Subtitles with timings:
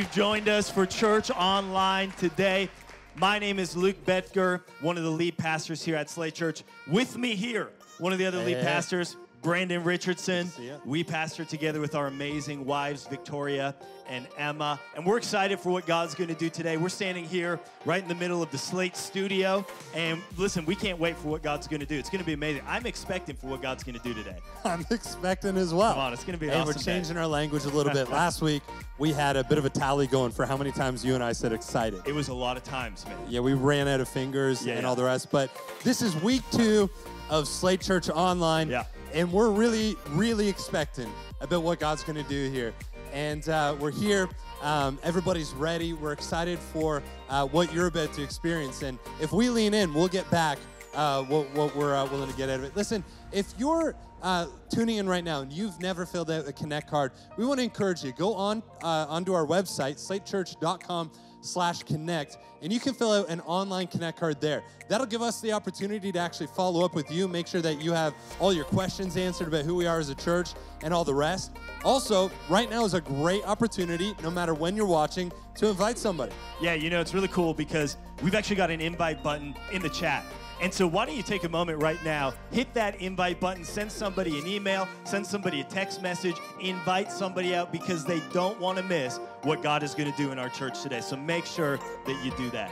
[0.00, 2.70] you've joined us for church online today.
[3.16, 6.62] My name is Luke Betger, one of the lead pastors here at Slate Church.
[6.88, 10.50] With me here, one of the other lead pastors, Brandon Richardson.
[10.90, 13.76] We pastor together with our amazing wives, Victoria
[14.08, 14.80] and Emma.
[14.96, 16.78] And we're excited for what God's going to do today.
[16.78, 19.64] We're standing here right in the middle of the Slate studio.
[19.94, 21.96] And listen, we can't wait for what God's going to do.
[21.96, 22.62] It's going to be amazing.
[22.66, 24.38] I'm expecting for what God's going to do today.
[24.64, 25.92] I'm expecting as well.
[25.92, 26.80] Come on, it's gonna be an Hey, awesome we're day.
[26.82, 28.10] changing our language a little bit.
[28.10, 28.62] Last week
[28.98, 31.30] we had a bit of a tally going for how many times you and I
[31.30, 32.02] said excited.
[32.04, 33.16] It was a lot of times, man.
[33.28, 34.88] Yeah, we ran out of fingers Yeah, and yeah.
[34.88, 35.30] all the rest.
[35.30, 35.50] But
[35.84, 36.90] this is week two
[37.28, 38.68] of Slate Church Online.
[38.68, 38.86] Yeah.
[39.12, 42.72] And we're really, really expecting about what God's going to do here.
[43.12, 44.28] And uh, we're here.
[44.62, 45.92] Um, everybody's ready.
[45.92, 48.82] We're excited for uh, what you're about to experience.
[48.82, 50.58] And if we lean in, we'll get back
[50.94, 52.76] uh, what, what we're uh, willing to get out of it.
[52.76, 53.02] Listen,
[53.32, 57.12] if you're uh, tuning in right now and you've never filled out a Connect card,
[57.36, 58.12] we want to encourage you.
[58.12, 61.10] Go on uh, onto our website, slatechurch.com
[61.42, 65.40] slash connect and you can fill out an online connect card there that'll give us
[65.40, 68.66] the opportunity to actually follow up with you make sure that you have all your
[68.66, 70.50] questions answered about who we are as a church
[70.82, 74.84] and all the rest also right now is a great opportunity no matter when you're
[74.84, 78.80] watching to invite somebody Yeah, you know, it's really cool because we've actually got an
[78.80, 80.24] invite button in the chat.
[80.60, 83.90] And so, why don't you take a moment right now, hit that invite button, send
[83.90, 88.76] somebody an email, send somebody a text message, invite somebody out because they don't want
[88.76, 91.00] to miss what God is going to do in our church today.
[91.00, 92.70] So, make sure that you do that.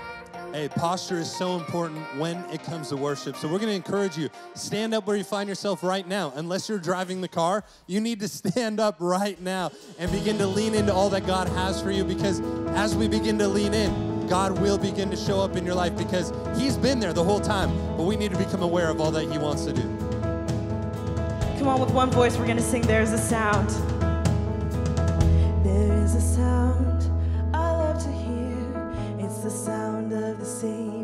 [0.52, 3.36] Hey, posture is so important when it comes to worship.
[3.36, 6.32] So we're going to encourage you stand up where you find yourself right now.
[6.36, 10.46] Unless you're driving the car, you need to stand up right now and begin to
[10.46, 12.40] lean into all that God has for you because
[12.70, 15.96] as we begin to lean in, God will begin to show up in your life
[15.96, 19.10] because he's been there the whole time, but we need to become aware of all
[19.10, 19.82] that he wants to do.
[21.58, 23.68] Come on, with one voice, we're gonna sing There's a Sound.
[25.64, 27.10] There is a sound
[27.54, 29.18] I love to hear.
[29.18, 29.87] It's the sound
[30.48, 30.97] of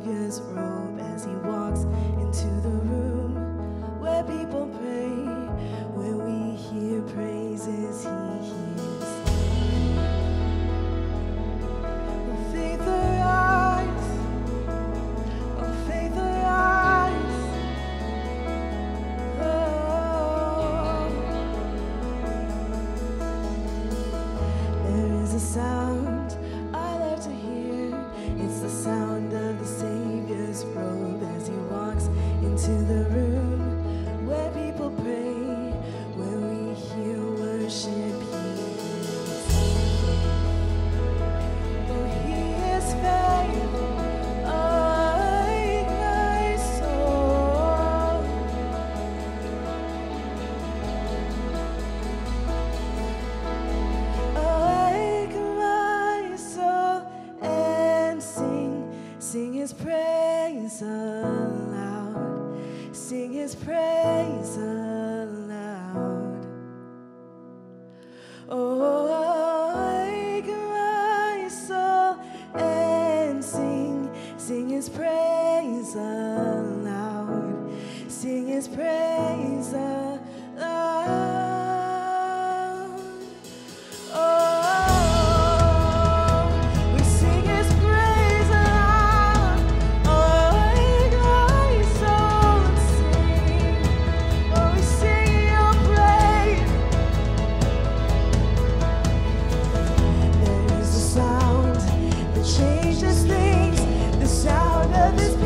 [105.18, 105.43] sound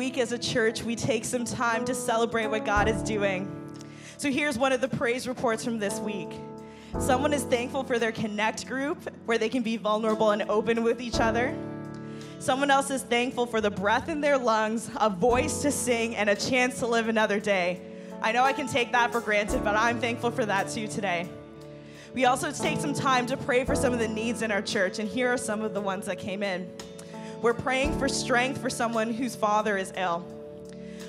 [0.00, 3.46] week as a church, we take some time to celebrate what God is doing.
[4.16, 6.30] So here's one of the praise reports from this week.
[6.98, 11.02] Someone is thankful for their connect group where they can be vulnerable and open with
[11.02, 11.54] each other.
[12.38, 16.30] Someone else is thankful for the breath in their lungs, a voice to sing, and
[16.30, 17.82] a chance to live another day.
[18.22, 21.28] I know I can take that for granted, but I'm thankful for that too today.
[22.14, 24.98] We also take some time to pray for some of the needs in our church,
[24.98, 26.72] and here are some of the ones that came in.
[27.42, 30.24] We're praying for strength for someone whose father is ill.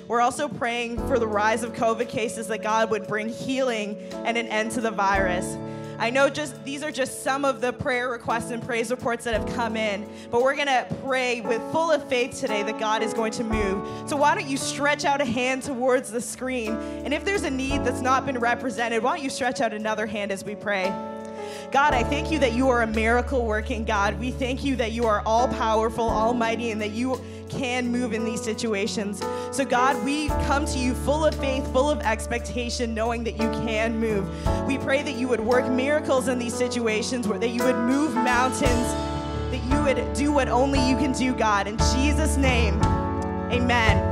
[0.08, 4.38] We're also praying for the rise of COVID cases that God would bring healing and
[4.38, 5.56] an end to the virus.
[5.98, 9.34] I know just these are just some of the prayer requests and praise reports that
[9.34, 13.02] have come in, but we're going to pray with full of faith today that God
[13.02, 14.08] is going to move.
[14.08, 16.72] So why don't you stretch out a hand towards the screen?
[17.04, 20.06] And if there's a need that's not been represented, why don't you stretch out another
[20.06, 20.92] hand as we pray?
[21.72, 24.20] God, I thank you that you are a miracle working God.
[24.20, 28.26] We thank you that you are all powerful, almighty, and that you can move in
[28.26, 29.22] these situations.
[29.52, 33.50] So, God, we come to you full of faith, full of expectation, knowing that you
[33.64, 34.28] can move.
[34.66, 38.14] We pray that you would work miracles in these situations, where that you would move
[38.14, 38.60] mountains,
[39.50, 41.66] that you would do what only you can do, God.
[41.66, 42.82] In Jesus' name,
[43.50, 44.11] amen.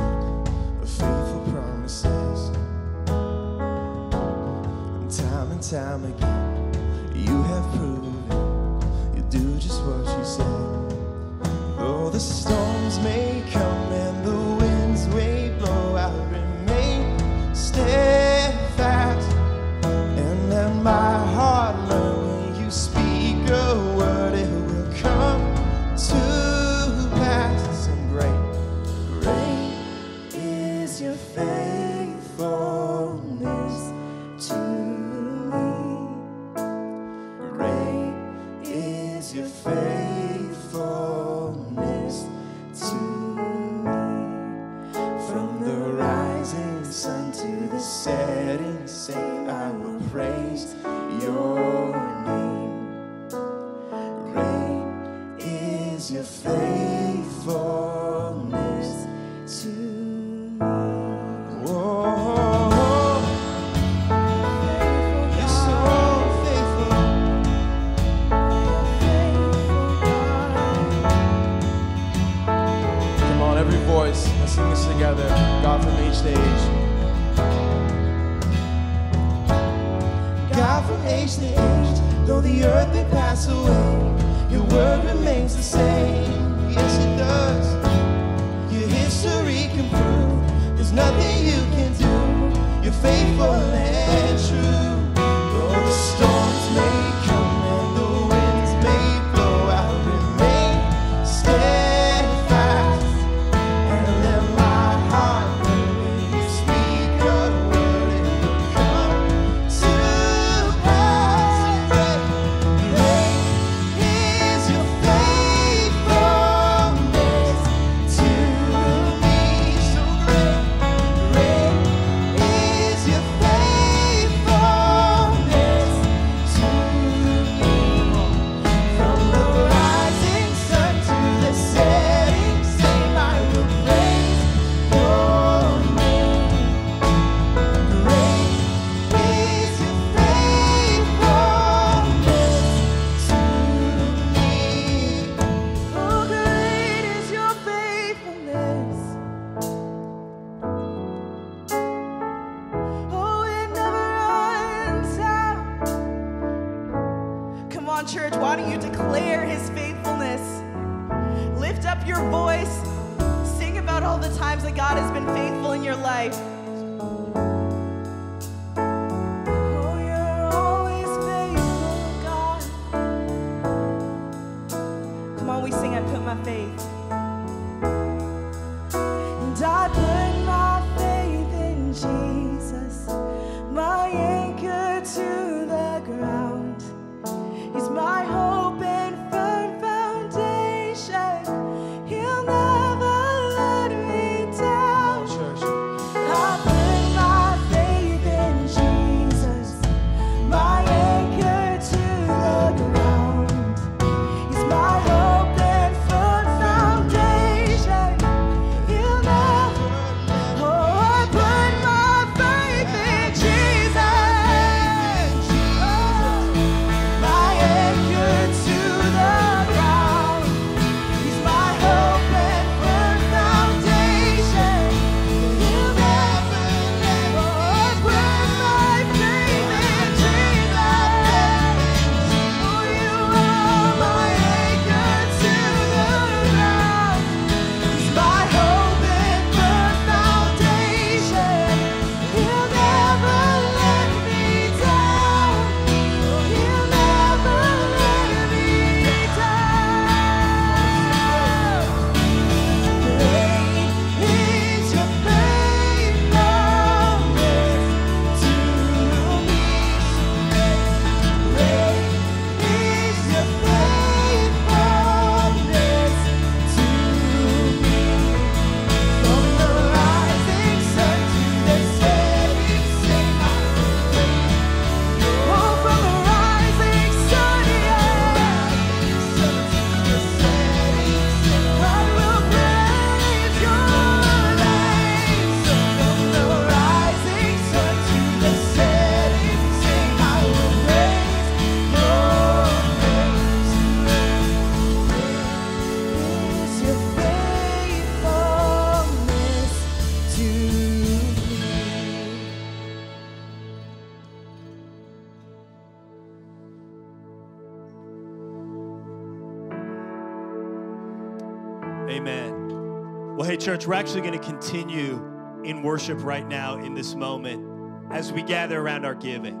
[313.91, 315.21] we're actually going to continue
[315.65, 317.61] in worship right now in this moment
[318.09, 319.53] as we gather around our giving.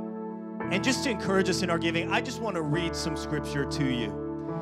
[0.71, 3.65] And just to encourage us in our giving, I just want to read some scripture
[3.65, 4.07] to you.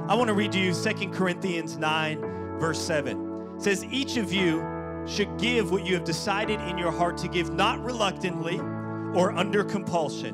[0.09, 2.19] I want to read to you 2 Corinthians 9,
[2.59, 3.57] verse 7.
[3.57, 7.27] It says, Each of you should give what you have decided in your heart to
[7.27, 8.57] give, not reluctantly
[9.13, 10.33] or under compulsion,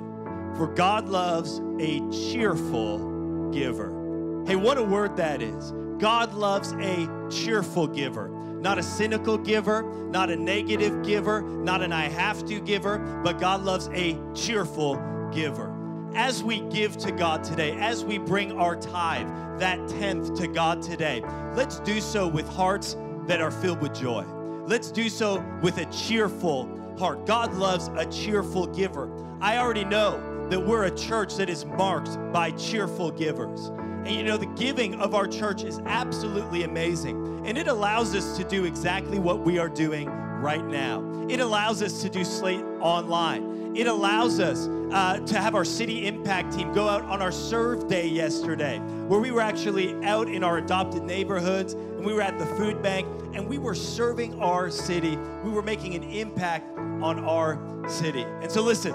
[0.56, 4.44] for God loves a cheerful giver.
[4.48, 5.74] Hey, what a word that is.
[5.98, 8.32] God loves a cheerful giver,
[8.66, 13.40] not a cynical giver, not a negative giver, not an I have to giver, but
[13.40, 14.96] God loves a cheerful
[15.32, 15.72] giver.
[16.16, 19.28] As we give to God today, as we bring our tithe,
[19.60, 21.22] that tenth to God today,
[21.54, 22.98] let's do so with hearts
[23.28, 24.26] that are filled with joy.
[24.66, 27.28] Let's do so with a cheerful heart.
[27.28, 29.12] God loves a cheerful giver.
[29.42, 33.70] I already know that we're a church that is marked by cheerful givers.
[34.06, 37.44] And you know, the giving of our church is absolutely amazing.
[37.48, 41.04] And it allows us to do exactly what we are doing right now.
[41.28, 43.76] It allows us to do Slate online.
[43.76, 47.88] It allows us uh, to have our city impact team go out on our serve
[47.88, 52.38] day yesterday, where we were actually out in our adopted neighborhoods and we were at
[52.38, 55.18] the food bank and we were serving our city.
[55.44, 58.22] We were making an impact on our city.
[58.22, 58.94] And so, listen,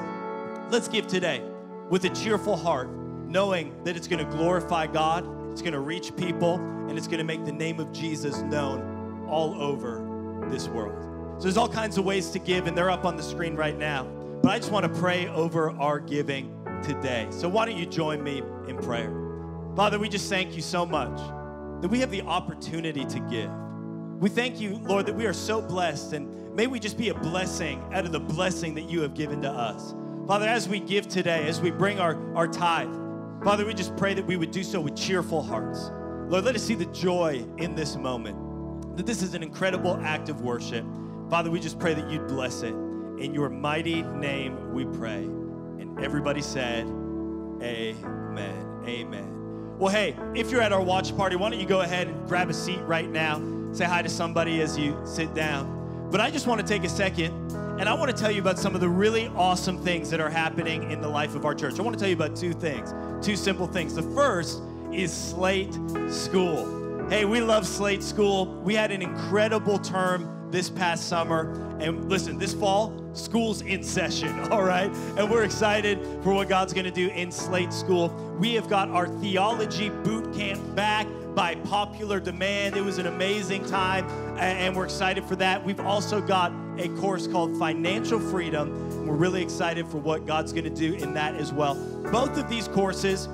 [0.70, 1.42] let's give today
[1.90, 2.88] with a cheerful heart,
[3.30, 6.56] knowing that it's going to glorify God, it's going to reach people,
[6.88, 11.38] and it's going to make the name of Jesus known all over this world.
[11.38, 13.78] So, there's all kinds of ways to give, and they're up on the screen right
[13.78, 14.04] now.
[14.42, 17.28] But I just want to pray over our giving today.
[17.30, 19.10] So, why don't you join me in prayer?
[19.76, 21.16] Father, we just thank you so much
[21.80, 23.50] that we have the opportunity to give.
[24.18, 27.14] We thank you, Lord, that we are so blessed, and may we just be a
[27.14, 29.94] blessing out of the blessing that you have given to us.
[30.26, 32.94] Father, as we give today, as we bring our, our tithe,
[33.42, 35.90] Father, we just pray that we would do so with cheerful hearts.
[36.28, 40.28] Lord, let us see the joy in this moment, that this is an incredible act
[40.28, 40.84] of worship.
[41.30, 42.74] Father, we just pray that you'd bless it.
[42.74, 45.24] In your mighty name we pray.
[45.24, 46.84] And everybody said,
[47.62, 48.82] Amen.
[48.86, 49.78] Amen.
[49.78, 52.50] Well, hey, if you're at our watch party, why don't you go ahead and grab
[52.50, 53.40] a seat right now?
[53.72, 56.08] Say hi to somebody as you sit down.
[56.10, 58.58] But I just want to take a second and I want to tell you about
[58.58, 61.78] some of the really awesome things that are happening in the life of our church.
[61.78, 62.92] I want to tell you about two things,
[63.24, 63.94] two simple things.
[63.94, 64.60] The first
[64.92, 65.72] is Slate
[66.10, 67.08] School.
[67.08, 68.54] Hey, we love Slate School.
[68.56, 71.78] We had an incredible term this past summer.
[71.80, 74.94] And listen, this fall, school's in session, all right?
[75.16, 78.10] And we're excited for what God's gonna do in Slate School.
[78.38, 82.76] We have got our theology boot camp back by popular demand.
[82.76, 84.06] It was an amazing time,
[84.38, 85.64] and we're excited for that.
[85.64, 89.06] We've also got a course called Financial Freedom.
[89.06, 91.74] We're really excited for what God's gonna do in that as well.
[92.10, 93.28] Both of these courses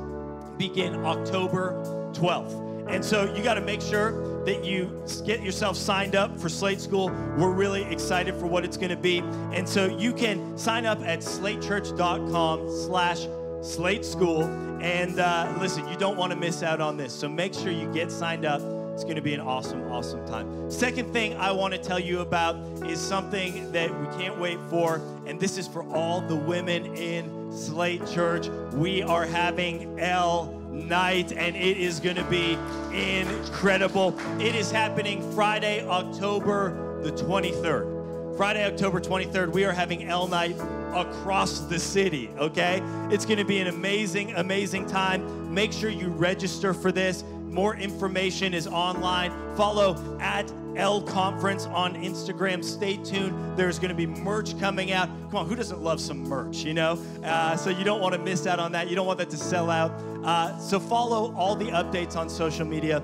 [0.59, 1.73] begin October
[2.13, 2.67] 12th.
[2.89, 6.81] And so you got to make sure that you get yourself signed up for Slate
[6.81, 7.09] School.
[7.37, 9.19] We're really excited for what it's going to be.
[9.53, 13.27] And so you can sign up at slatechurch.com slash
[13.61, 14.45] slate school.
[14.81, 17.13] And uh, listen, you don't want to miss out on this.
[17.13, 18.63] So make sure you get signed up.
[18.97, 20.71] It's going to be an awesome, awesome time.
[20.71, 22.57] Second thing I want to tell you about
[22.87, 25.03] is something that we can't wait for.
[25.27, 28.49] And this is for all the women in Slate Church.
[28.73, 32.57] We are having L night, and it is going to be
[32.91, 34.19] incredible.
[34.41, 38.39] It is happening Friday, October the 23rd.
[38.39, 40.57] Friday, October 23rd, we are having L night
[40.95, 42.81] across the city, okay?
[43.11, 45.53] It's to be an amazing, amazing time.
[45.53, 47.25] Make sure you register for this.
[47.57, 49.33] More information is online.
[49.57, 52.63] Follow at L Conference on Instagram.
[52.63, 53.57] Stay tuned.
[53.57, 55.09] There's going to be merch coming out.
[55.31, 56.99] Come on, who doesn't love some merch, you know?
[57.25, 58.91] Uh, so you don't want to miss out on that.
[58.91, 59.91] You don't want that to sell out.
[60.23, 63.03] Uh, so follow all the updates on social media.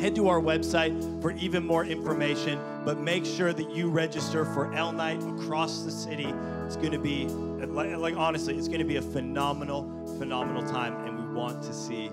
[0.00, 4.74] Head to our website for even more information, but make sure that you register for
[4.74, 6.34] L Night across the city.
[6.66, 10.96] It's going to be, like, like honestly, it's going to be a phenomenal, phenomenal time,
[11.06, 12.10] and we want to see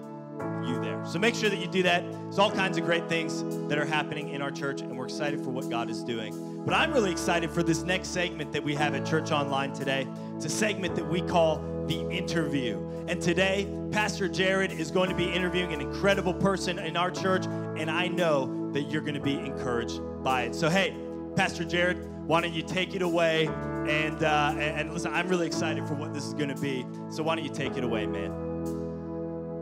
[0.66, 1.04] you there.
[1.06, 2.04] So make sure that you do that.
[2.12, 5.44] There's all kinds of great things that are happening in our church, and we're excited
[5.44, 6.64] for what God is doing.
[6.66, 10.08] But I'm really excited for this next segment that we have at Church Online today.
[10.36, 12.80] It's a segment that we call the interview.
[13.08, 17.46] And today, Pastor Jared is going to be interviewing an incredible person in our church,
[17.46, 20.56] and I know that you're going to be encouraged by it.
[20.56, 20.96] So, hey,
[21.36, 23.48] Pastor Jared, why don't you take it away?
[23.48, 26.86] And, uh, and, listen, I'm really excited for what this is going to be.
[27.10, 28.51] So, why don't you take it away, man?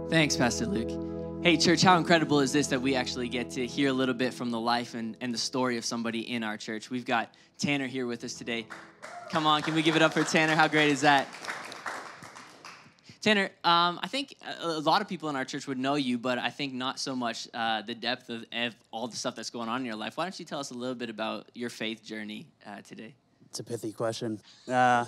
[0.10, 1.44] Thanks, Pastor Luke.
[1.44, 4.34] Hey, church, how incredible is this that we actually get to hear a little bit
[4.34, 6.90] from the life and, and the story of somebody in our church?
[6.90, 8.66] We've got Tanner here with us today.
[9.30, 10.56] Come on, can we give it up for Tanner?
[10.56, 11.28] How great is that?
[13.22, 16.40] Tanner, um, I think a, lot of people in our church would know you, but
[16.40, 19.70] I think not so much uh, the depth of, of all the stuff that's going
[19.70, 20.18] on in your life.
[20.18, 23.14] Why don't you tell us a little bit about your faith journey uh, today?
[23.46, 24.42] It's a pithy question.
[24.68, 25.06] Uh,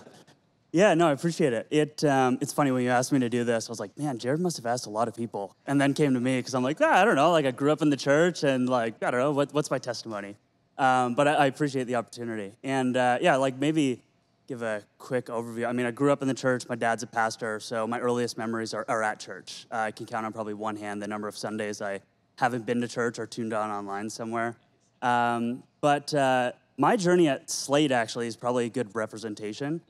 [0.72, 1.68] yeah, no, I appreciate it.
[1.70, 3.68] It um, it's funny when you asked me to do this.
[3.68, 6.14] I was like, man, Jared must have asked a lot of people, and then came
[6.14, 7.32] to me because I'm like, ah, I don't know.
[7.32, 9.80] Like I grew up in the church, and like I don't know what, what's my
[9.80, 10.38] testimony.
[10.78, 14.02] Um, but I, I appreciate the opportunity, and uh, yeah, like maybe
[14.48, 15.68] give a quick overview.
[15.68, 16.68] I mean, I grew up in the church.
[16.70, 19.66] My dad's a pastor, so my earliest memories are, are at church.
[19.72, 22.00] Uh, I can count on probably one hand the number of Sundays I
[22.38, 24.56] haven't been to church or tuned on online somewhere.
[25.02, 29.82] Um, but uh, my journey at Slate actually is probably a good representation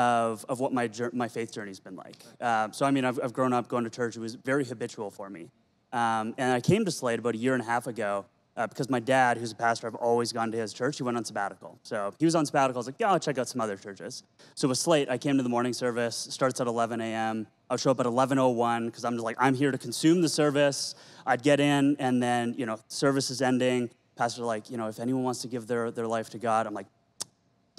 [0.00, 2.16] of, of what my, my faith journey's been like.
[2.40, 4.16] Uh, so, I mean, I've, I've grown up going to church.
[4.16, 5.50] It was very habitual for me.
[5.92, 8.24] Um, and I came to Slate about a year and a half ago
[8.56, 10.96] uh, because my dad, who's a pastor, I've always gone to his church.
[10.96, 11.78] He went on sabbatical.
[11.82, 12.78] So he was on sabbatical.
[12.78, 14.22] I was like, yeah, I'll check out some other churches.
[14.54, 17.46] So with Slate, I came to the morning service, starts at 11 a.m.
[17.68, 20.94] I'll show up at 11.01 because I'm just like, I'm here to consume the service.
[21.26, 23.90] I'd get in, and then, you know, service is ending.
[24.16, 26.74] Pastor like, you know, if anyone wants to give their, their life to God, I'm
[26.74, 26.86] like,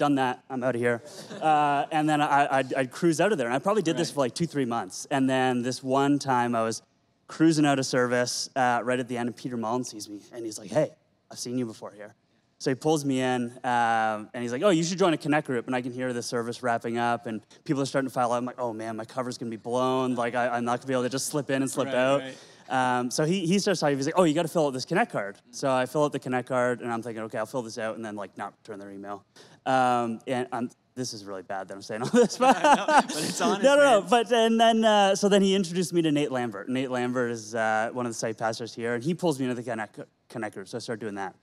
[0.02, 0.42] done that.
[0.50, 1.00] I'm out of here.
[1.40, 3.46] Uh, and then I, I'd, I'd cruise out of there.
[3.46, 5.06] And I probably did this for like two, three months.
[5.12, 6.82] And then this one time I was
[7.28, 10.44] cruising out of service uh, right at the end, and Peter Mullen sees me, and
[10.44, 10.90] he's like, "Hey,
[11.30, 12.14] I've seen you before here."
[12.58, 15.46] So he pulls me in, um, and he's like, "Oh, you should join a connect
[15.46, 18.32] group." And I can hear the service wrapping up, and people are starting to file
[18.32, 18.36] out.
[18.36, 20.14] I'm like, "Oh man, my cover's gonna be blown.
[20.14, 22.20] Like I, am not gonna be able to just slip in and slip Right, out."
[22.20, 22.36] right.
[22.68, 23.96] Um, so he, he starts talking.
[23.96, 26.12] He's like, "Oh, you got to fill out this Connect card." So I fill out
[26.12, 28.54] the Connect card, and I'm thinking, "Okay, I'll fill this out, and then like not
[28.62, 29.24] return their email."
[29.66, 33.40] Um, and I'm, this is really bad that I'm saying all this, but, but it's
[33.40, 34.06] honest, no, no, no.
[34.08, 36.68] But and then uh, so then he introduced me to Nate Lambert.
[36.68, 39.54] Nate Lambert is uh, one of the site pastors here, and he pulls me into
[39.54, 40.68] the Connect, Connect group.
[40.68, 41.34] So I started doing that,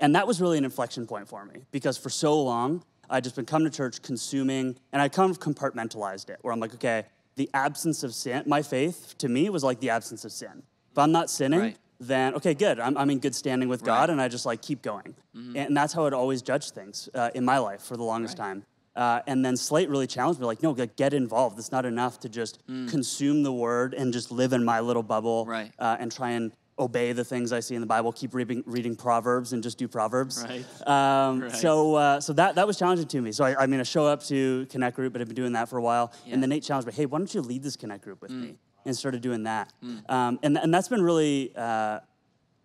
[0.00, 3.36] and that was really an inflection point for me because for so long I'd just
[3.36, 7.04] been coming to church, consuming, and I kind of compartmentalized it, where I'm like, okay,
[7.36, 10.62] the absence of sin, my faith to me was like the absence of sin.
[10.92, 11.76] If I'm not sinning, Right.
[12.00, 12.80] Then okay, good.
[12.80, 14.02] I'm, I'm in good standing with God, Right.
[14.04, 14.12] Mm-hmm.
[14.12, 15.14] and I just like keep going.
[15.34, 18.64] And that's how I'd always judge things uh, in my life for the longest time.
[18.96, 21.58] Uh, and then Slate really challenged me, like, no, like, get involved.
[21.58, 22.58] It's not enough to just
[22.88, 25.48] consume the word and just live in my little bubble Mm.
[25.48, 25.72] Right.
[25.78, 28.10] uh, and try and obey the things I see in the Bible.
[28.10, 30.42] Keep reading, reading Proverbs and just do Proverbs.
[30.42, 30.64] Right.
[30.88, 31.52] Um, Right.
[31.52, 33.32] So, uh, so that that was challenging to me.
[33.32, 35.68] So I, I mean, I show up to Connect Group, but I've been doing that
[35.68, 36.12] for a while.
[36.26, 36.34] Yeah.
[36.34, 38.40] And then Nate challenged me, hey, why don't you lead this Connect Group with Mm.
[38.42, 38.56] me?
[38.84, 39.72] And started doing that.
[40.08, 41.52] Um, and and that's been really.
[41.56, 42.00] Uh,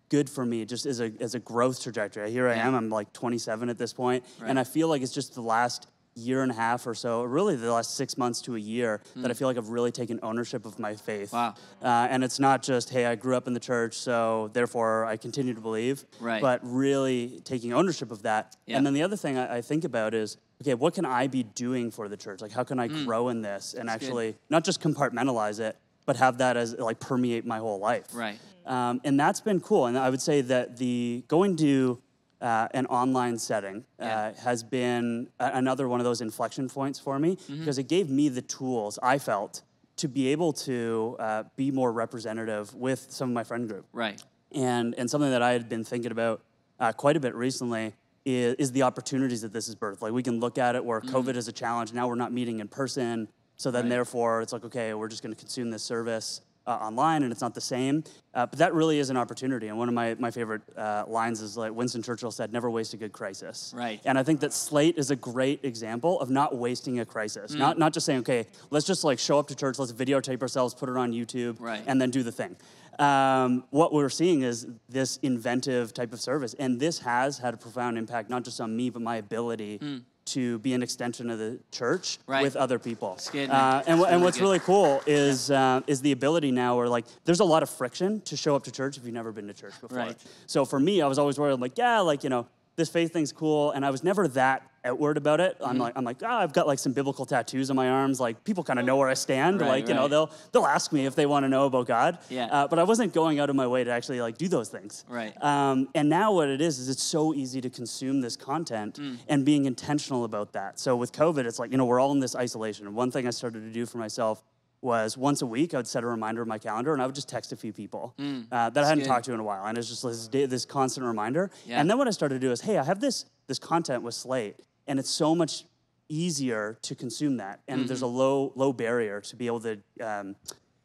[0.08, 2.30] good for me just as a as a growth trajectory.
[2.30, 2.76] Here I am.
[2.76, 4.48] I'm like 27 at this point, Right.
[4.48, 7.56] and I feel like it's just the last year and a half or so, really
[7.56, 10.64] the last six months to a year, that I feel like I've really taken ownership
[10.64, 11.32] of my faith.
[11.32, 11.54] Wow.
[11.82, 15.16] Uh, and it's not just hey, I grew up in the church, so therefore I
[15.16, 16.04] continue to believe.
[16.20, 16.40] Right.
[16.40, 18.56] But really taking ownership of that.
[18.64, 18.76] Yeah.
[18.76, 20.36] And then the other thing I, I think about is.
[20.62, 22.40] Okay, what can I be doing for the church?
[22.40, 23.86] Like, how can I grow in this and.
[23.90, 24.06] That's good.
[24.06, 28.06] actually not just compartmentalize it, but have that as like permeate my whole life?
[28.14, 28.38] Right.
[28.64, 29.86] Um, and that's been cool.
[29.86, 32.00] And I would say that the going to
[32.40, 34.32] uh, an online setting uh, Yeah.
[34.42, 37.58] has been a- another one of those inflection points for me Mm-hmm.
[37.60, 39.62] because it gave me the tools I felt
[39.96, 43.86] to be able to uh, be more representative with some of my friend group.
[43.92, 44.22] Right.
[44.52, 46.42] And, and something that I had been thinking about
[46.78, 47.94] uh, quite a bit recently
[48.26, 50.02] is, is the opportunities that this has birthed.
[50.02, 51.94] Like we can look at it where COVID is a challenge.
[51.94, 53.28] Now we're not meeting in person.
[53.56, 53.90] So then, Right.
[53.90, 57.40] therefore, it's like, okay, we're just going to consume this service uh, online and it's
[57.40, 58.02] not the same.
[58.34, 59.68] Uh, but that really is an opportunity.
[59.68, 62.92] And one of my, my favorite uh, lines is like Winston Churchill said, never waste
[62.92, 63.72] a good crisis.
[63.74, 64.00] Right.
[64.04, 67.52] And I think that Slate is a great example of not wasting a crisis.
[67.54, 70.74] Not, not just saying, okay, let's just like show up to church, let's videotape ourselves,
[70.74, 71.82] put it on YouTube, Right.
[71.86, 72.56] and then do the thing.
[72.98, 76.54] Um, what we're seeing is this inventive type of service.
[76.54, 79.80] And this has had a profound impact, not just on me, but my ability
[80.26, 82.42] to be an extension of the church Right.
[82.42, 83.18] with other people.
[83.34, 84.42] Uh, and, and what's good.
[84.44, 88.20] really cool is uh, is the ability now where like there's a lot of friction
[88.22, 89.98] to show up to church if you've never been to church before.
[89.98, 90.16] Right.
[90.46, 91.54] So for me, I was always worried.
[91.54, 94.70] I'm like, yeah, like you know, this faith thing's cool, and I was never that
[94.84, 95.54] outward about it.
[95.58, 95.70] Mm-hmm.
[95.70, 98.20] I'm like, I'm like, ah, I've got like some biblical tattoos on my arms.
[98.20, 99.60] Like people kind of know where I stand.
[99.60, 102.18] Right, like you know, they'll they'll ask me if they want to know about God.
[102.28, 102.46] Yeah.
[102.46, 105.04] Uh, but I wasn't going out of my way to actually like do those things.
[105.08, 105.34] Right.
[105.42, 109.18] Um, and now what it is is it's so easy to consume this content Mm.
[109.28, 110.78] and being intentional about that.
[110.78, 112.86] So with COVID, it's like you know we're all in this isolation.
[112.86, 114.44] And one thing I started to do for myself
[114.82, 117.14] was once a week I would set a reminder in my calendar and I would
[117.14, 119.04] just text a few people uh, that I hadn't Mm.
[119.04, 119.08] good.
[119.08, 121.50] talked to in a while, and it's just this, this constant reminder.
[121.66, 121.80] Yeah.
[121.80, 124.14] And then what I started to do is, hey, I have this this content with
[124.14, 124.56] Slate,
[124.88, 125.64] and it's so much
[126.08, 128.16] easier to consume that, and there's a Mm-hmm.
[128.16, 129.78] low low barrier to be able to.
[130.00, 130.36] Um,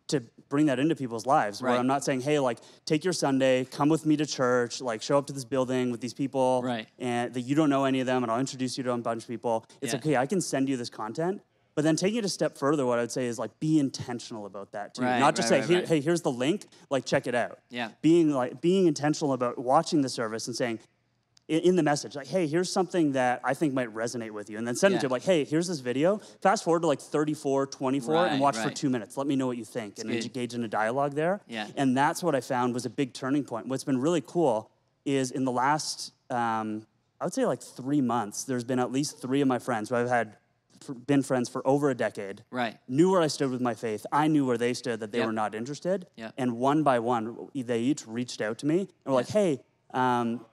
[0.08, 3.64] to bring that into people's lives, where I'm not saying, "Hey, like, take your Sunday,
[3.64, 6.86] come with me to church, like, show up to this building with these people, Right.
[7.00, 9.24] and that you don't know any of them, and I'll introduce you to a bunch
[9.24, 10.00] of people." It's Yeah.
[10.00, 10.18] okay.
[10.18, 11.42] I can send you this content,
[11.74, 14.46] But then taking it a step further, what I would say is like be intentional
[14.46, 15.04] about that too.
[15.04, 15.88] Right, Not just right, say, right, right.
[15.88, 17.60] hey, here's the link, like check it out.
[17.70, 17.90] Yeah.
[18.02, 20.80] Being like being intentional about watching the service and saying,
[21.48, 24.58] in, the message, like, hey, here's something that I think might resonate with you.
[24.58, 26.22] And then send it to like, hey, here's this video.
[26.42, 29.18] Fast forward to like 34, 24, and Right, watch for two minutes.
[29.18, 30.24] Let me know what you think and good.
[30.24, 31.42] engage in a dialogue there.
[31.48, 31.68] Yeah.
[31.76, 33.68] And that's what I found was a big turning point.
[33.68, 34.72] What's been really cool
[35.04, 36.88] is in the last, um,
[37.20, 39.96] I would say like three months, there's been at least three of my friends who
[39.96, 40.38] I've had
[40.90, 42.44] been friends for over a decade.
[42.52, 42.78] Right.
[42.88, 44.06] Knew where I stood with my faith.
[44.12, 45.28] I knew where they stood, that they Yep.
[45.28, 46.08] were not interested.
[46.18, 46.34] Yep.
[46.38, 49.62] And one by one, they each reached out to me and were like, hey,
[49.94, 50.46] um,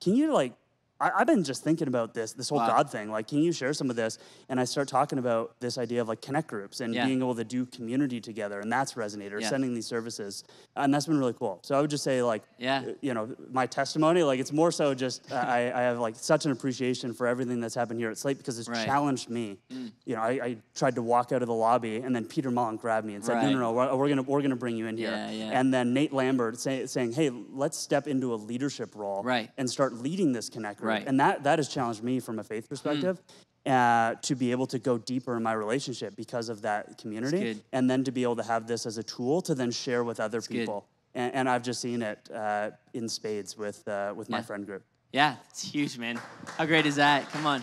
[0.00, 0.54] can you like,
[1.00, 2.68] I, I've been just thinking about this, this whole Wow.
[2.68, 3.10] God thing.
[3.10, 4.18] Like, can you share some of this?
[4.48, 7.04] And I start talking about this idea of like connect groups and Yeah.
[7.06, 9.32] being able to do community together, and that's resonated.
[9.32, 9.48] Or Yeah.
[9.50, 11.60] sending these services, and that's been really cool.
[11.62, 12.82] So I would just say like, Yeah.
[13.02, 16.46] you know, my testimony, like it's more so just uh, I, I have like such
[16.46, 18.78] an appreciation for everything that's happened here at Slate because it's Right.
[18.78, 18.84] Mm.
[18.86, 19.58] challenged me.
[20.06, 22.76] You know, I, I tried to walk out of the lobby, and then Peter Mullen
[22.76, 23.44] grabbed me and said, Right.
[23.44, 25.58] "No, no, no, we're, we're gonna we're gonna bring you in here." Yeah, yeah.
[25.60, 29.50] And then Nate Lambert say, saying, "Hey, let's step into a leadership role Right.
[29.58, 31.02] and start leading this connect group." Right.
[31.02, 31.08] Hmm.
[31.08, 33.20] And that that has challenged me from a faith perspective.
[33.66, 37.90] Uh, to be able to go deeper in my relationship because of that community, and
[37.90, 40.40] then to be able to have this as a tool to then share with other
[40.40, 40.86] people.
[41.16, 44.84] And, and I've just seen it uh, in spades with uh, with my friend group.
[45.12, 46.20] Yeah, it's huge, man.
[46.58, 47.28] How great is that?
[47.30, 47.62] Come on.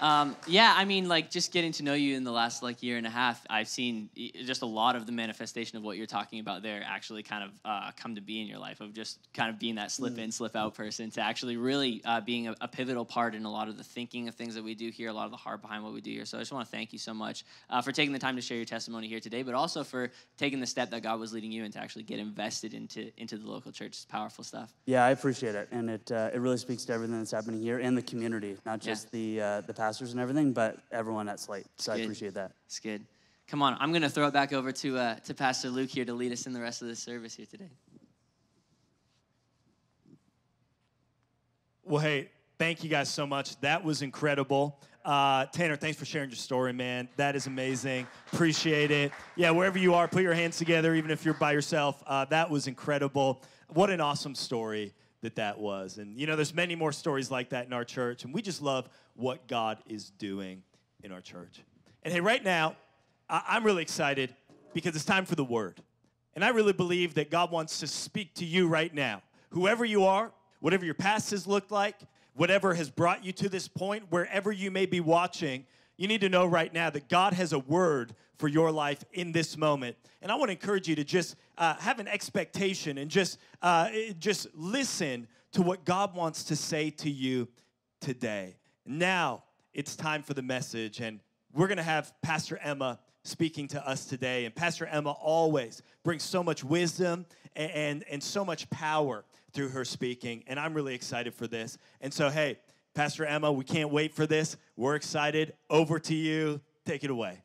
[0.00, 2.98] Um, yeah, I mean, like just getting to know you in the last like year
[2.98, 4.08] and a half, I've seen
[4.44, 7.50] just a lot of the manifestation of what you're talking about there actually kind of
[7.64, 10.30] uh, come to be in your life of just kind of being that slip in,
[10.30, 13.68] slip out person to actually really uh, being a, a pivotal part in a lot
[13.68, 15.82] of the thinking of things that we do here, a lot of the heart behind
[15.82, 16.24] what we do here.
[16.24, 18.42] So I just want to thank you so much uh, for taking the time to
[18.42, 21.50] share your testimony here today, but also for taking the step that God was leading
[21.50, 23.88] you in to actually get invested into into the local church.
[23.88, 24.72] It's powerful stuff.
[24.86, 27.78] Yeah, I appreciate it, and it uh, it really speaks to everything that's happening here
[27.78, 28.92] and the community, not Yeah.
[28.92, 31.64] just the uh, the pastors and everything, but everyone at Slate.
[31.76, 32.52] So I appreciate that.
[32.66, 33.06] It's good.
[33.46, 36.04] Come on, I'm going to throw it back over to, uh, to Pastor Luke here
[36.04, 37.70] to lead us in the rest of this service here today.
[41.84, 42.28] Well, hey,
[42.58, 43.58] thank you guys so much.
[43.62, 44.78] That was incredible.
[45.06, 47.08] Uh, Tanner, thanks for sharing your story, man.
[47.16, 48.06] That is amazing.
[48.30, 49.10] Appreciate it.
[49.36, 52.02] Yeah, wherever you are, put your hands together, even if you're by yourself.
[52.06, 53.42] Uh, that was incredible.
[53.68, 55.98] What an awesome story that that was.
[55.98, 58.62] And, you know, there's many more stories like that in our church, and we just
[58.62, 60.62] love what God is doing
[61.02, 61.62] in our church.
[62.02, 62.76] And hey, right now,
[63.28, 64.34] I- I'm really excited
[64.72, 65.82] because it's time for the word.
[66.34, 69.22] And I really believe that God wants to speak to you right now.
[69.50, 71.96] Whoever you are, whatever your past has looked like,
[72.34, 75.66] whatever has brought you to this point, wherever you may be watching,
[75.98, 79.32] you need to know right now that God has a word for your life in
[79.32, 79.96] this moment.
[80.22, 83.90] And I want to encourage you to just uh, have an expectation and just, uh,
[84.18, 87.48] just listen to what God wants to say to you
[88.00, 88.56] today.
[88.86, 89.42] Now
[89.74, 91.20] it's time for the message, and
[91.52, 94.44] we're going to have Pastor Emma speaking to us today.
[94.44, 97.26] And Pastor Emma always brings so much wisdom
[97.56, 101.78] and, and, and so much power through her speaking, and I'm really excited for this.
[102.00, 102.58] And so, hey,
[102.94, 104.56] Pastor Emma, we can't wait for this.
[104.76, 105.54] We're excited.
[105.70, 106.60] Over to you.
[106.84, 107.42] Take it away.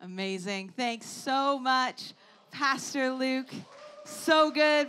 [0.00, 0.70] Amazing.
[0.70, 2.14] Thanks so much,
[2.50, 3.52] Pastor Luke.
[4.04, 4.88] So good.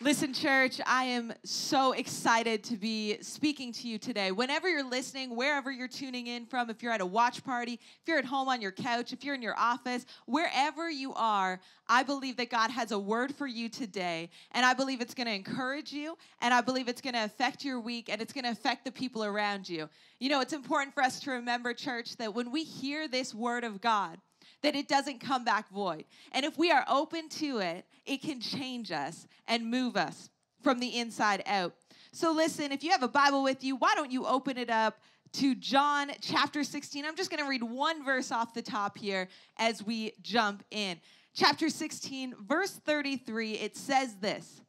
[0.00, 4.30] Listen, church, I am so excited to be speaking to you today.
[4.30, 8.06] Whenever you're listening, wherever you're tuning in from, if you're at a watch party, if
[8.06, 12.04] you're at home on your couch, if you're in your office, wherever you are, I
[12.04, 14.30] believe that God has a word for you today.
[14.52, 17.64] And I believe it's going to encourage you, and I believe it's going to affect
[17.64, 19.88] your week, and it's going to affect the people around you.
[20.20, 23.64] You know, it's important for us to remember, church, that when we hear this word
[23.64, 24.18] of God,
[24.62, 26.04] that it doesn't come back void.
[26.32, 30.30] And if we are open to it, it can change us and move us
[30.62, 31.74] from the inside out.
[32.12, 34.98] So, listen, if you have a Bible with you, why don't you open it up
[35.34, 37.04] to John chapter 16?
[37.04, 39.28] I'm just going to read one verse off the top here
[39.58, 40.98] as we jump in.
[41.34, 44.60] Chapter 16, verse 33, it says this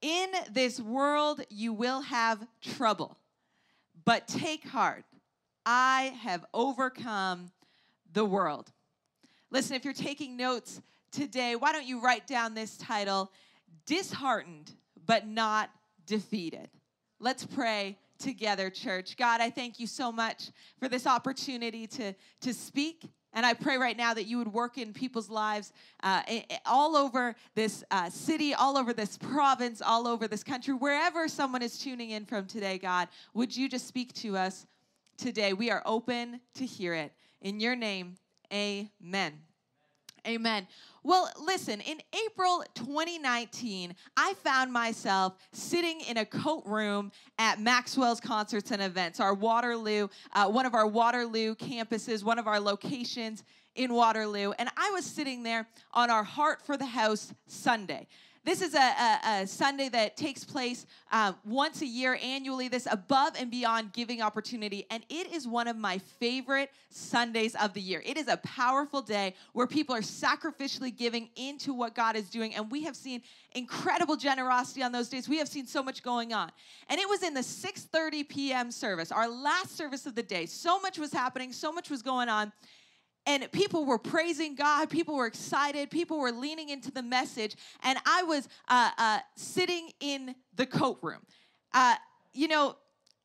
[0.00, 3.18] In this world you will have trouble,
[4.04, 5.04] but take heart,
[5.66, 7.50] I have overcome
[8.12, 8.72] the world.
[9.50, 10.80] Listen, if you're taking notes
[11.12, 13.30] today, why don't you write down this title
[13.86, 14.72] Disheartened
[15.06, 15.70] but Not
[16.06, 16.68] Defeated?
[17.20, 19.16] Let's pray together, church.
[19.16, 23.08] God, I thank you so much for this opportunity to, to speak.
[23.32, 25.72] And I pray right now that you would work in people's lives
[26.02, 26.22] uh,
[26.64, 31.62] all over this uh, city, all over this province, all over this country, wherever someone
[31.62, 33.08] is tuning in from today, God.
[33.34, 34.66] Would you just speak to us
[35.18, 35.52] today?
[35.52, 37.12] We are open to hear it.
[37.42, 38.16] In your name,
[38.52, 39.32] Amen.
[40.26, 40.66] Amen.
[41.04, 48.18] Well, listen, in April 2019, I found myself sitting in a coat room at Maxwell's
[48.18, 53.44] Concerts and Events, our Waterloo, uh, one of our Waterloo campuses, one of our locations
[53.76, 54.52] in Waterloo.
[54.58, 58.08] And I was sitting there on our Heart for the House Sunday.
[58.46, 62.86] This is a, a, a Sunday that takes place uh, once a year annually, this
[62.88, 64.86] above and beyond giving opportunity.
[64.88, 68.04] And it is one of my favorite Sundays of the year.
[68.06, 72.54] It is a powerful day where people are sacrificially giving into what God is doing.
[72.54, 73.20] And we have seen
[73.56, 75.28] incredible generosity on those days.
[75.28, 76.52] We have seen so much going on.
[76.88, 78.70] And it was in the 6:30 p.m.
[78.70, 80.46] service, our last service of the day.
[80.46, 82.52] So much was happening, so much was going on
[83.26, 84.88] and people were praising God.
[84.88, 85.90] People were excited.
[85.90, 87.56] People were leaning into the message.
[87.82, 91.20] And I was uh, uh, sitting in the coat room.
[91.74, 91.96] Uh,
[92.32, 92.76] you know,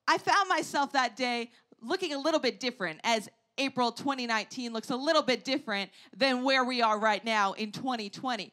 [0.07, 4.95] I found myself that day looking a little bit different as April 2019 looks a
[4.95, 8.51] little bit different than where we are right now in 2020.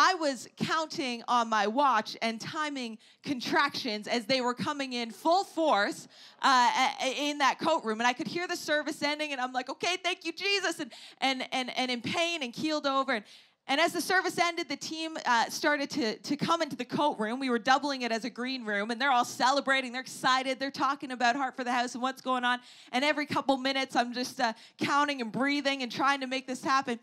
[0.00, 5.42] I was counting on my watch and timing contractions as they were coming in full
[5.42, 6.06] force
[6.40, 6.70] uh,
[7.16, 9.96] in that coat room, and I could hear the service ending, and I'm like, "Okay,
[9.96, 13.14] thank you, Jesus," and and and and in pain and keeled over.
[13.14, 13.24] And,
[13.66, 17.18] and as the service ended, the team uh, started to, to come into the coat
[17.18, 17.40] room.
[17.40, 19.90] We were doubling it as a green room, and they're all celebrating.
[19.90, 20.60] They're excited.
[20.60, 22.60] They're talking about Heart for the House and what's going on.
[22.92, 26.62] And every couple minutes, I'm just uh, counting and breathing and trying to make this
[26.62, 27.00] happen.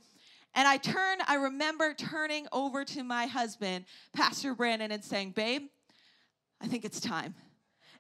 [0.55, 5.67] And I turn, I remember turning over to my husband, Pastor Brandon, and saying, Babe,
[6.61, 7.35] I think it's time.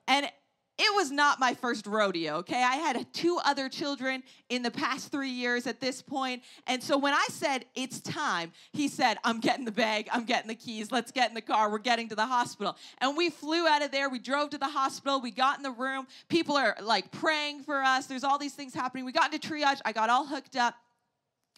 [0.07, 0.29] And
[0.77, 2.61] it was not my first rodeo, okay?
[2.61, 6.43] I had two other children in the past three years at this point.
[6.67, 10.49] And so when I said, it's time, he said, I'm getting the bag, I'm getting
[10.49, 12.75] the keys, let's get in the car, we're getting to the hospital.
[12.97, 15.71] And we flew out of there, we drove to the hospital, we got in the
[15.71, 19.05] room, people are like praying for us, there's all these things happening.
[19.05, 20.75] We got into triage, I got all hooked up.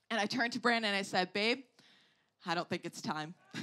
[0.09, 1.59] And I turned to Brandon and I said, Babe,
[2.45, 3.33] I don't think it's time.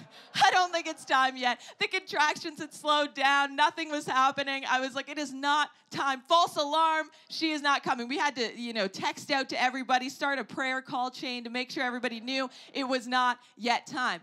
[0.42, 1.60] I don't think it's time yet.
[1.80, 3.56] The contractions had slowed down.
[3.56, 4.64] Nothing was happening.
[4.68, 6.22] I was like, it is not time.
[6.28, 7.08] False alarm.
[7.30, 8.08] She is not coming.
[8.08, 11.50] We had to, you know, text out to everybody, start a prayer call chain to
[11.50, 14.20] make sure everybody knew it was not yet time.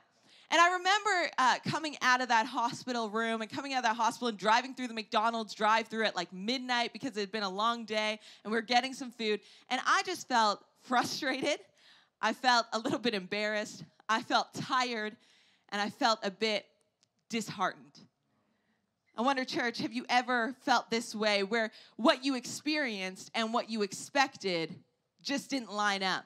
[0.51, 3.95] And I remember uh, coming out of that hospital room and coming out of that
[3.95, 7.43] hospital and driving through the McDonald's drive through at like midnight because it had been
[7.43, 9.39] a long day and we were getting some food.
[9.69, 11.59] And I just felt frustrated
[12.21, 13.83] I felt a little bit embarrassed.
[14.07, 15.15] I felt tired
[15.69, 16.65] and I felt a bit
[17.29, 17.99] disheartened.
[19.17, 23.69] I wonder, church, have you ever felt this way where what you experienced and what
[23.69, 24.75] you expected
[25.21, 26.25] just didn't line up?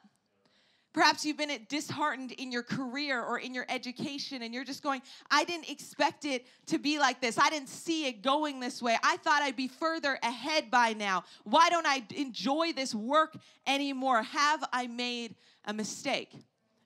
[0.93, 5.01] Perhaps you've been disheartened in your career or in your education, and you're just going,
[5.29, 7.37] I didn't expect it to be like this.
[7.37, 8.97] I didn't see it going this way.
[9.03, 11.25] I thought I'd be further ahead by now.
[11.43, 13.35] Why don't I enjoy this work
[13.67, 14.23] anymore?
[14.23, 15.35] Have I made
[15.65, 16.31] a mistake?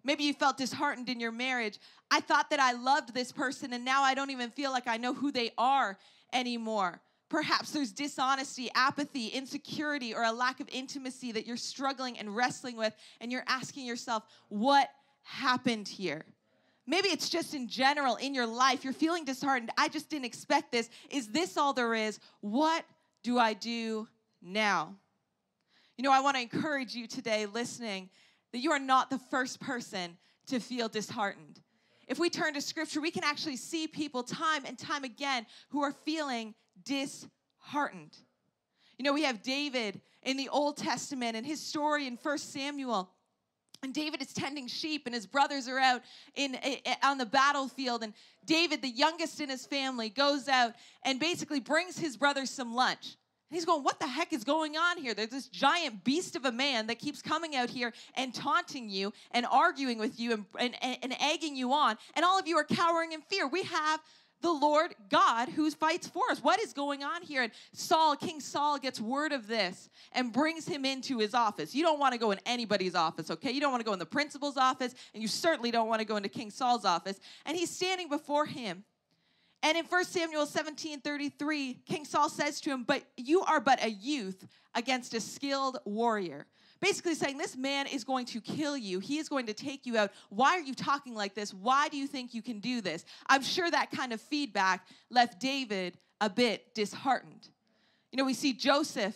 [0.04, 1.78] Maybe you felt disheartened in your marriage.
[2.10, 4.98] I thought that I loved this person, and now I don't even feel like I
[4.98, 5.98] know who they are
[6.34, 7.02] anymore.
[7.30, 12.76] Perhaps there's dishonesty, apathy, insecurity, or a lack of intimacy that you're struggling and wrestling
[12.76, 14.90] with, and you're asking yourself, what
[15.22, 16.26] happened here?
[16.88, 19.70] Maybe it's just in general in your life, you're feeling disheartened.
[19.78, 20.90] I just didn't expect this.
[21.12, 22.20] Is this all there is?
[22.42, 22.84] What
[23.22, 24.08] do I do
[24.42, 24.96] now?
[25.98, 28.10] You know, I want to encourage you today, listening,
[28.52, 31.62] that you are not the first person to feel disheartened.
[32.08, 35.84] If we turn to scripture, we can actually see people time and time again who
[35.84, 38.18] are feeling disheartened.
[38.98, 43.12] You know, we have David in the Old Testament and his story in First Samuel.
[43.82, 46.02] And David is tending sheep, and his brothers are out
[46.36, 48.04] in, in, on the battlefield.
[48.04, 48.14] And
[48.46, 50.74] David, the youngest in his family, goes out
[51.06, 53.16] and basically brings his brothers some lunch.
[53.50, 55.14] He's going, What the heck is going on here?
[55.14, 59.14] There's this giant beast of a man that keeps coming out here and taunting you
[59.32, 61.98] and arguing with you and, and, and egging you on.
[62.16, 63.48] And all of you are cowering in fear.
[63.48, 64.02] We have
[64.42, 66.42] the Lord God who fights for us.
[66.42, 67.44] What is going on here?
[67.44, 71.76] And Saul, King Saul, gets word of this and brings him into his office.
[71.76, 73.52] You don't want to go in anybody's office, okay?
[73.52, 76.06] You don't want to go in the principal's office, and you certainly don't want to
[76.06, 77.20] go into King Saul's office.
[77.46, 78.84] And he's standing before him.
[79.62, 83.84] And in 1 Samuel 17 33, King Saul says to him, But you are but
[83.84, 86.48] a youth against a skilled warrior
[86.80, 89.00] basically saying, This man is going to kill you.
[89.00, 90.12] He is going to take you out.
[90.30, 91.54] Why are you talking like this?
[91.54, 93.06] Why do you think you can do this?
[93.28, 97.50] I'm sure that kind of feedback left David a bit disheartened.
[98.12, 99.16] You know, we see Joseph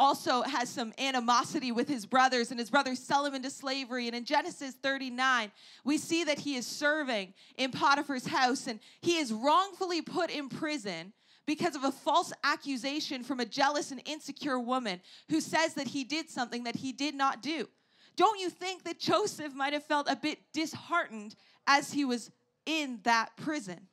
[0.00, 4.06] also has some animosity with his brothers, and his brothers sell him into slavery.
[4.06, 5.52] And in Genesis 39,
[5.84, 10.48] we see that he is serving in Potiphar's house and he is wrongfully put in
[10.48, 11.12] prison
[11.46, 16.02] because of a false accusation from a jealous and insecure woman who says that he
[16.02, 17.68] did something that he did not do.
[18.16, 21.34] Don't you think that Joseph might have felt a bit disheartened
[21.66, 22.30] as he was
[22.64, 23.86] in that prison?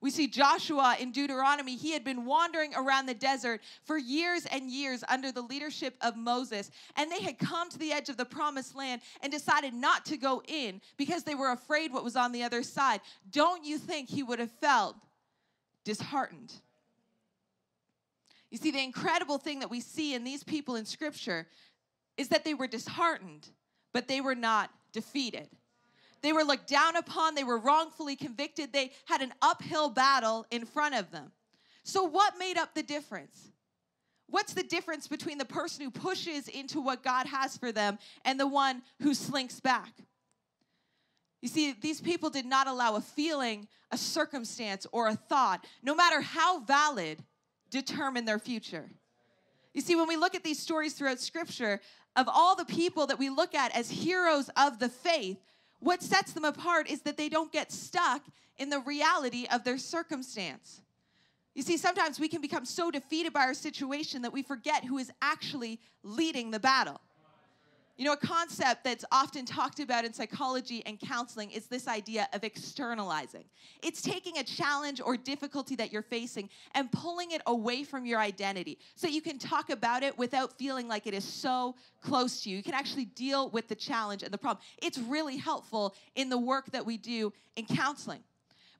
[0.00, 1.76] We see Joshua in Deuteronomy.
[1.76, 6.16] He had been wandering around the desert for years and years under the leadership of
[6.16, 10.04] Moses, and they had come to the edge of the promised land and decided not
[10.06, 13.00] to go in because they were afraid what was on the other side.
[13.30, 14.96] Don't you think he would have felt
[15.84, 16.52] disheartened?
[18.50, 21.46] You see, the incredible thing that we see in these people in Scripture
[22.16, 23.48] is that they were disheartened,
[23.92, 25.48] but they were not defeated.
[26.22, 30.64] They were looked down upon, they were wrongfully convicted, they had an uphill battle in
[30.64, 31.32] front of them.
[31.82, 33.52] So, what made up the difference?
[34.28, 38.40] What's the difference between the person who pushes into what God has for them and
[38.40, 39.92] the one who slinks back?
[41.40, 45.94] You see, these people did not allow a feeling, a circumstance, or a thought, no
[45.94, 47.22] matter how valid,
[47.70, 48.90] determine their future.
[49.72, 51.80] You see, when we look at these stories throughout Scripture,
[52.16, 55.38] of all the people that we look at as heroes of the faith,
[55.80, 58.22] what sets them apart is that they don't get stuck
[58.58, 60.80] in the reality of their circumstance.
[61.54, 64.98] You see, sometimes we can become so defeated by our situation that we forget who
[64.98, 67.00] is actually leading the battle.
[67.96, 72.28] You know, a concept that's often talked about in psychology and counseling is this idea
[72.34, 73.44] of externalizing.
[73.82, 78.18] It's taking a challenge or difficulty that you're facing and pulling it away from your
[78.18, 82.50] identity so you can talk about it without feeling like it is so close to
[82.50, 82.58] you.
[82.58, 84.62] You can actually deal with the challenge and the problem.
[84.82, 88.20] It's really helpful in the work that we do in counseling.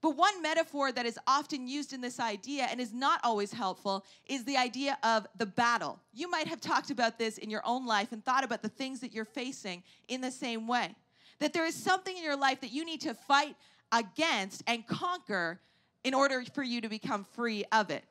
[0.01, 4.05] But one metaphor that is often used in this idea and is not always helpful
[4.27, 5.99] is the idea of the battle.
[6.13, 9.01] You might have talked about this in your own life and thought about the things
[9.01, 10.95] that you're facing in the same way.
[11.39, 13.57] That there is something in your life that you need to fight
[13.93, 15.61] against and conquer
[16.05, 18.05] in order for you to become free of it.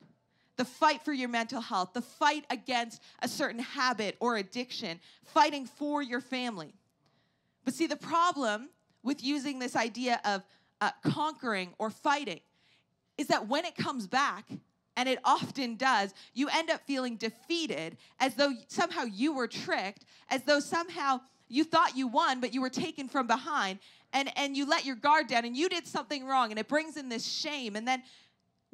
[0.57, 5.65] The fight for your mental health, the fight against a certain habit or addiction, fighting
[5.65, 6.73] for your family.
[7.63, 8.69] But see, the problem
[9.03, 10.43] with using this idea of
[10.81, 12.41] uh, conquering or fighting
[13.17, 14.45] is that when it comes back,
[14.97, 20.05] and it often does, you end up feeling defeated as though somehow you were tricked,
[20.29, 23.79] as though somehow you thought you won, but you were taken from behind,
[24.13, 26.97] and, and you let your guard down and you did something wrong, and it brings
[26.97, 27.75] in this shame.
[27.75, 28.03] And then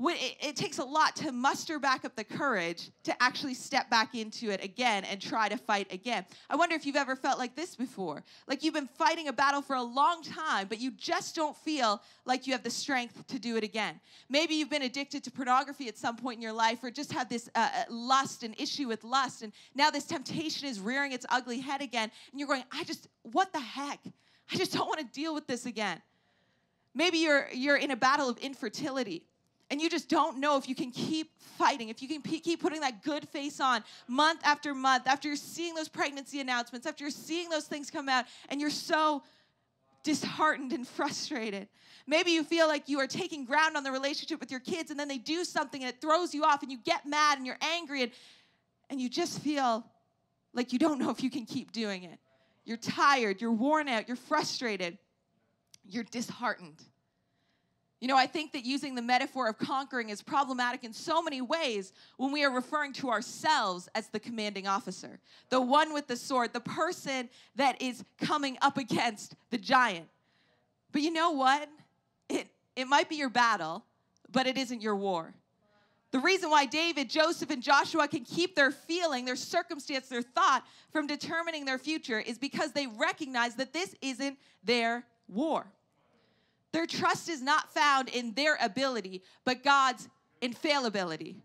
[0.10, 4.16] it, it, takes a lot to muster back up the courage to actually step back
[4.16, 6.26] into it again and try to fight again.
[6.50, 8.24] I wonder if you've ever felt like this before.
[8.48, 12.02] Like you've been fighting a battle for a long time, but you just don't feel
[12.26, 14.00] like you have the strength to do it again.
[14.30, 17.30] Maybe you've been addicted to pornography at some point in your life or just have
[17.30, 21.26] this uh, uh lust, an issue with lust, and now this temptation is rearing its
[21.30, 24.00] ugly head again, and you're going, I just, what the heck?
[24.52, 26.02] I just don't want to deal with this again.
[26.94, 29.24] Maybe you're, you're in a battle of infertility
[29.72, 32.62] and you just don't know if you can keep fighting, if you can p- keep
[32.62, 37.06] putting that good face on month after month, after you're seeing those pregnancy announcements, after
[37.06, 39.24] you're seeing those things come out, and you're so
[40.04, 41.70] disheartened and frustrated.
[42.06, 45.00] Maybe you feel like you are taking ground on the relationship with your kids, and
[45.00, 47.60] then they do something and it throws you off, and you get mad and you're
[47.62, 48.12] angry, and,
[48.90, 49.86] and you just feel
[50.54, 52.20] like you don't know if you can keep doing it.
[52.66, 54.98] You're tired, you're worn out, you're frustrated,
[55.86, 56.84] you're disheartened.
[58.02, 61.40] You know, I think that using the metaphor of conquering is problematic in so many
[61.40, 66.16] ways when we are referring to ourselves as the commanding officer, the one with the
[66.16, 70.08] sword, the person that is coming up against the giant.
[70.92, 71.70] But you know what?
[72.28, 73.86] It, it might be your battle,
[74.32, 75.36] but it isn't your war.
[76.10, 80.66] The reason why David, Joseph, and Joshua can keep their feeling, their circumstance, their thought
[80.92, 85.68] from determining their future is because they recognize that this isn't their war.
[86.72, 90.08] Their trust is not found in their ability, but God's
[90.42, 91.38] infallibility.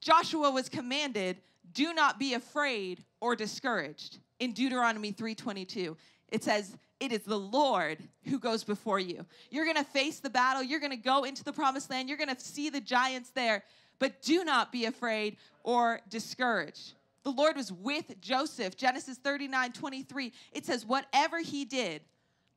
[0.00, 1.40] Joshua was commanded,
[1.72, 5.96] "Do not be afraid or discouraged." In Deuteronomy 3:22,
[6.28, 10.30] it says, "It is the Lord who goes before you." You're going to face the
[10.30, 13.30] battle, you're going to go into the promised land, you're going to see the giants
[13.30, 13.64] there,
[13.98, 16.94] but do not be afraid or discouraged.
[17.22, 18.76] The Lord was with Joseph.
[18.76, 20.32] Genesis 39, 23.
[20.50, 22.02] It says, Whatever he did,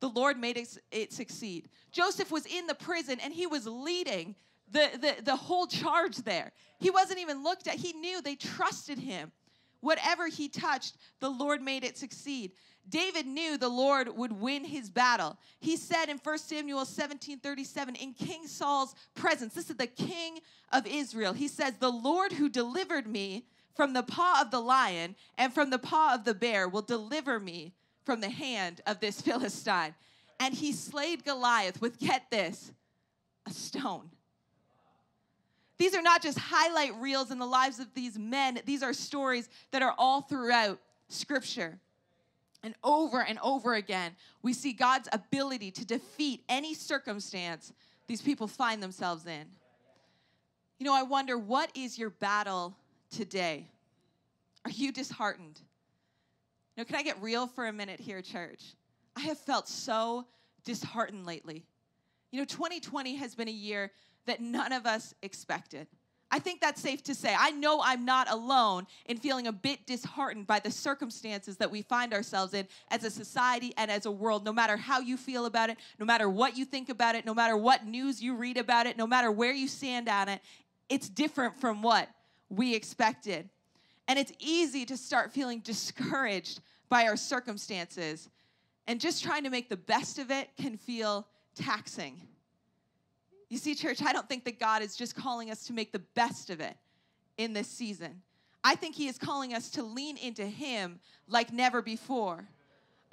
[0.00, 1.68] the Lord made it, it, succeed.
[1.92, 4.34] Joseph was in the prison and he was leading
[4.70, 6.52] the, the, the whole charge there.
[6.78, 9.32] He wasn't even looked at, he knew they trusted him.
[9.80, 12.52] Whatever he touched, the Lord made it succeed.
[12.88, 15.36] David knew the Lord would win his battle.
[15.60, 20.38] He said in 1 Samuel 17 37, in King Saul's presence, this is the king
[20.72, 21.32] of Israel.
[21.32, 25.70] He says, The Lord who delivered me from the paw of the lion and from
[25.70, 27.74] the paw of the bear will deliver me
[28.06, 29.94] from the hand of this Philistine.
[30.40, 32.72] And he slayed Goliath with, get this,
[33.46, 34.10] a stone.
[35.78, 39.48] These are not just highlight reels in the lives of these men, these are stories
[39.72, 40.78] that are all throughout
[41.08, 41.78] Scripture.
[42.62, 47.72] And over and over again, we see God's ability to defeat any circumstance
[48.06, 49.46] these people find themselves in.
[50.78, 52.74] You know, I wonder what is your battle
[53.10, 53.68] today?
[54.64, 55.60] Are you disheartened?
[56.76, 58.74] Know, can I get real for a minute here, church?
[59.16, 60.26] I have felt so
[60.64, 61.64] disheartened lately.
[62.32, 63.92] You know, 2020 has been a year
[64.26, 65.86] that none of us expected.
[66.30, 67.34] I think that's safe to say.
[67.38, 71.82] I know I'm not alone in feeling a bit disheartened by the circumstances that we
[71.82, 75.46] find ourselves in as a society and as a world, no matter how you feel
[75.46, 78.58] about it, no matter what you think about it, no matter what news you read
[78.58, 80.40] about it, no matter where you stand on it,
[80.88, 82.08] it's different from what
[82.48, 83.48] we expected.
[84.08, 88.28] And it's easy to start feeling discouraged by our circumstances.
[88.86, 91.26] And just trying to make the best of it can feel
[91.56, 92.20] taxing.
[93.48, 96.00] You see, church, I don't think that God is just calling us to make the
[96.14, 96.76] best of it
[97.36, 98.22] in this season.
[98.62, 102.48] I think He is calling us to lean into Him like never before.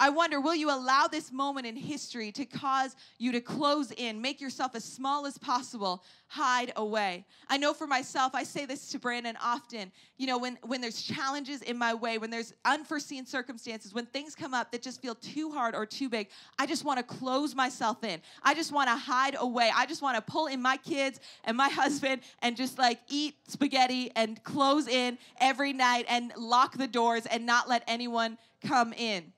[0.00, 4.20] I wonder, will you allow this moment in history to cause you to close in,
[4.20, 7.24] make yourself as small as possible, hide away?
[7.48, 9.92] I know for myself, I say this to Brandon often.
[10.16, 14.34] You know, when, when there's challenges in my way, when there's unforeseen circumstances, when things
[14.34, 16.28] come up that just feel too hard or too big,
[16.58, 18.20] I just want to close myself in.
[18.42, 19.70] I just want to hide away.
[19.74, 23.36] I just want to pull in my kids and my husband and just like eat
[23.46, 28.92] spaghetti and close in every night and lock the doors and not let anyone come
[28.94, 29.32] in.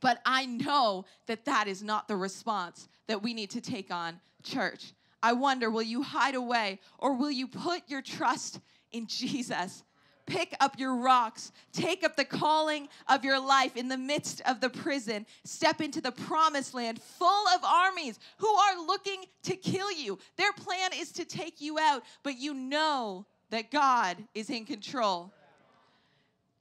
[0.00, 4.20] But I know that that is not the response that we need to take on
[4.42, 4.92] church.
[5.22, 8.60] I wonder will you hide away or will you put your trust
[8.92, 9.82] in Jesus?
[10.26, 11.52] Pick up your rocks.
[11.72, 15.24] Take up the calling of your life in the midst of the prison.
[15.44, 20.18] Step into the promised land full of armies who are looking to kill you.
[20.36, 25.32] Their plan is to take you out, but you know that God is in control.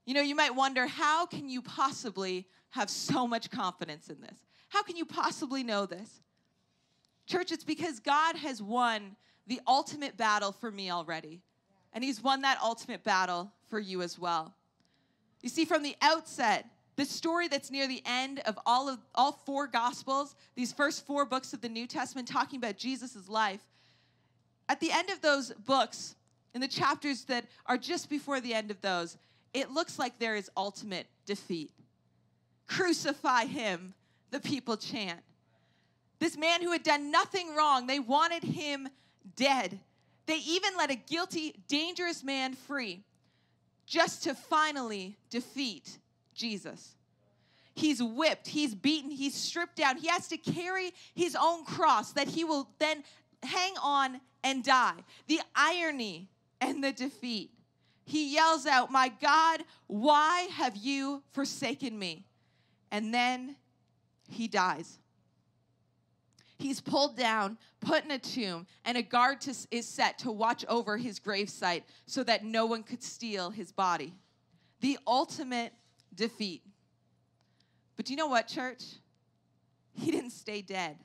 [0.06, 4.38] You know, you might wonder how can you possibly have so much confidence in this?
[4.68, 6.22] How can you possibly know this?
[7.26, 9.16] Church, it's because God has won
[9.48, 11.42] the ultimate battle for me already.
[11.94, 14.54] And He's won that ultimate battle for you as well.
[15.42, 16.66] You see, from the outset,
[16.98, 21.26] the story that's near the end of all of all four gospels, these first four
[21.26, 23.62] books of the New Testament talking about Jesus' life,
[24.68, 26.16] at the end of those books,
[26.54, 29.18] in the chapters that are just before the end of those,
[29.54, 31.72] it looks like there is ultimate defeat.
[32.68, 33.94] Crucify him,
[34.32, 35.20] the people chant.
[36.20, 38.88] This man who had done nothing wrong, they wanted him
[39.36, 39.80] dead.
[40.26, 43.04] They even let a guilty, dangerous man free
[43.86, 46.00] just to finally defeat
[46.34, 46.96] Jesus.
[47.76, 49.98] He's whipped, he's beaten, he's stripped down.
[49.98, 53.04] He has to carry his own cross that he will then
[53.44, 55.04] hang on and die.
[55.28, 56.30] The irony
[56.62, 57.52] and the defeat.
[58.06, 62.24] He yells out, My God, why have you forsaken me?
[62.96, 63.58] And then
[64.30, 65.00] he dies.
[66.58, 70.64] He's pulled down, put in a tomb, and a guard to, is set to watch
[70.70, 74.14] over his gravesite so that no one could steal his body.
[74.80, 75.74] The ultimate
[76.16, 76.64] defeat.
[77.98, 78.86] But do you know what, church?
[79.92, 80.96] He didn't stay dead.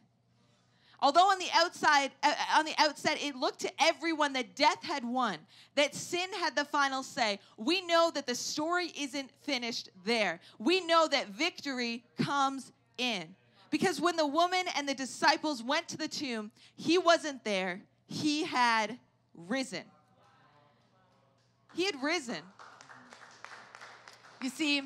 [1.02, 4.82] Although on the outside, uh, uh, on the outset, it looked to everyone that death
[4.82, 5.38] had won,
[5.74, 7.38] that sin had the final say.
[7.56, 10.40] We know that the story isn't finished there.
[10.58, 13.34] We know that victory comes in.
[13.70, 17.80] Because when the woman and the disciples went to the tomb, he wasn't there.
[18.06, 18.98] He had
[19.34, 19.84] risen.
[21.74, 22.42] He had risen.
[24.42, 24.82] You see,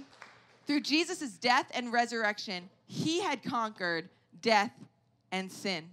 [0.67, 4.11] through Jesus' death and resurrection, he had conquered
[4.43, 4.73] death
[5.33, 5.89] and sin.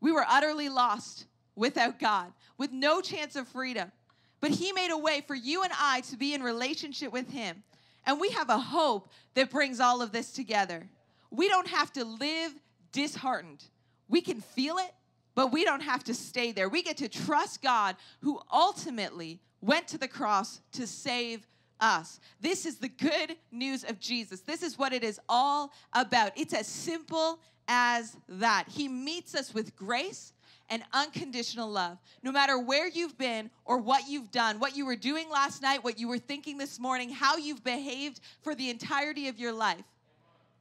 [0.00, 3.92] We were utterly lost without God, with no chance of freedom.
[4.40, 7.62] But He made a way for you and I to be in relationship with Him.
[8.06, 10.88] And we have a hope that brings all of this together.
[11.30, 12.52] We don't have to live
[12.92, 13.64] disheartened.
[14.08, 14.92] We can feel it,
[15.34, 16.68] but we don't have to stay there.
[16.68, 21.46] We get to trust God who ultimately went to the cross to save
[21.80, 22.20] us.
[22.40, 24.40] This is the good news of Jesus.
[24.40, 26.32] This is what it is all about.
[26.36, 28.64] It's as simple as that.
[28.68, 30.32] He meets us with grace
[30.70, 31.98] and unconditional love.
[32.22, 35.82] No matter where you've been or what you've done, what you were doing last night,
[35.82, 39.82] what you were thinking this morning, how you've behaved for the entirety of your life,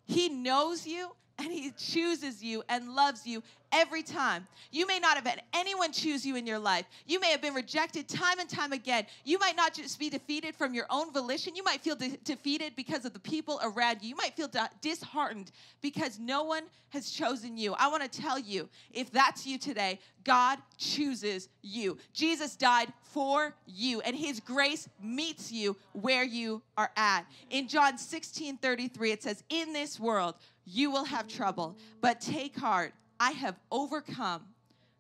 [0.06, 4.48] He knows you and He chooses you and loves you every time.
[4.72, 6.86] You may not have had anyone choose you in your life.
[7.06, 9.06] You may have been rejected time and time again.
[9.24, 11.56] You might not just be defeated from your own volition.
[11.56, 14.10] You might feel de- defeated because of the people around you.
[14.10, 15.52] You might feel di- disheartened
[15.82, 17.74] because no one has chosen you.
[17.74, 21.98] I want to tell you if that's you today, God chooses you.
[22.14, 27.26] Jesus died for you, and his grace meets you where you are at.
[27.50, 32.56] In John 16 33, it says, In this world, you will have trouble, but take
[32.56, 32.94] heart.
[33.20, 34.44] I have overcome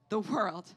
[0.09, 0.73] the world.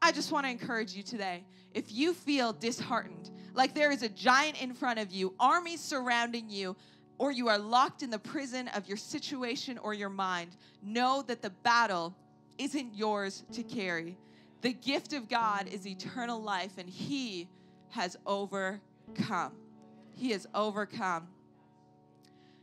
[0.00, 1.44] I just want to encourage you today.
[1.74, 6.48] If you feel disheartened, like there is a giant in front of you, armies surrounding
[6.48, 6.76] you,
[7.18, 11.42] or you are locked in the prison of your situation or your mind, know that
[11.42, 12.14] the battle
[12.58, 14.16] isn't yours to carry.
[14.62, 17.48] The gift of God is eternal life, and He
[17.90, 19.52] has overcome.
[20.14, 21.28] He has overcome.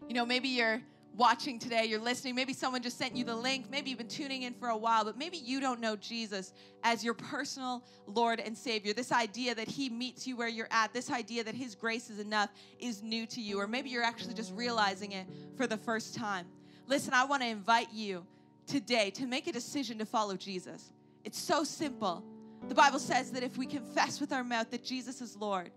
[0.08, 0.82] You know, maybe you're
[1.16, 4.43] watching today, you're listening, maybe someone just sent you the link, maybe you've been tuning
[4.43, 6.53] in for a while, but maybe you don't know Jesus
[6.84, 8.93] as your personal Lord and Savior.
[8.93, 12.20] This idea that He meets you where you're at, this idea that His grace is
[12.20, 12.49] enough
[12.80, 16.47] is new to you, or maybe you're actually just realizing it for the first time.
[16.88, 18.26] Listen, I want to invite you
[18.68, 20.91] today to make a decision to follow Jesus.
[21.24, 22.24] It's so simple.
[22.68, 25.72] The Bible says that if we confess with our mouth that Jesus is Lord,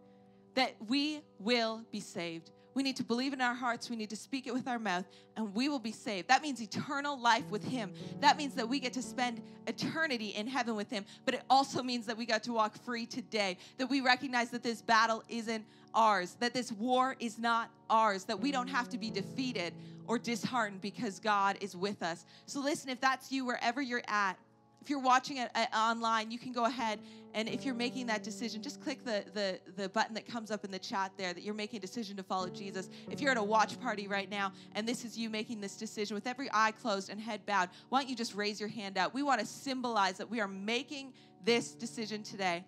[0.55, 2.51] that we will be saved.
[2.79, 5.05] We need to believe in our hearts, we need to speak it with our mouth,
[5.37, 6.29] and we will be saved.
[6.29, 7.93] That means eternal life with Him.
[8.21, 11.83] That means that we get to spend eternity in heaven with Him, but it also
[11.83, 15.65] means that we got to walk free today, that we recognize that this battle isn't
[15.93, 19.75] ours, that this war is not ours, that we don't have to be defeated
[20.07, 22.27] or disheartened because God is with us.
[22.47, 24.39] So, listen, if that's you, wherever you're at,
[24.81, 27.01] if you're watching it uh, online, you can go ahead
[27.35, 30.65] and if you're making that decision, just click the, the, the button that comes up
[30.65, 32.89] in the chat there that you're making a decision to follow Jesus.
[33.11, 36.15] If you're at a watch party right now and this is you making this decision
[36.15, 39.13] with every eye closed and head bowed, why don't you just raise your hand out?
[39.13, 41.13] We want to symbolize that we are making
[41.45, 42.65] this decision today.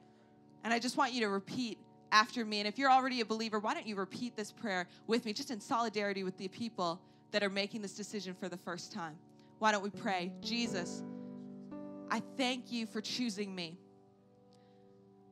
[0.62, 1.78] And I just want you to repeat
[2.12, 2.58] after me.
[2.58, 5.50] And if you're already a believer, why don't you repeat this prayer with me, just
[5.50, 7.00] in solidarity with the people
[7.30, 9.16] that are making this decision for the first time?
[9.58, 10.32] Why don't we pray?
[10.42, 11.02] Jesus,
[12.10, 13.78] I thank you for choosing me.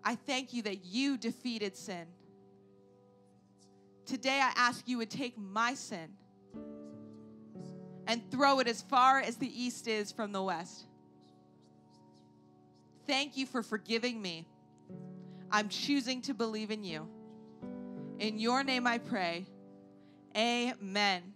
[0.04, 2.06] I thank you that you defeated sin.
[4.06, 6.08] Today, I ask you would take my sin
[8.06, 10.86] and throw it as far as the east is from the west.
[13.06, 14.46] Thank you for forgiving me.
[15.50, 17.08] I'm choosing to believe in you.
[18.18, 19.46] In your name I pray.
[20.36, 21.34] Amen.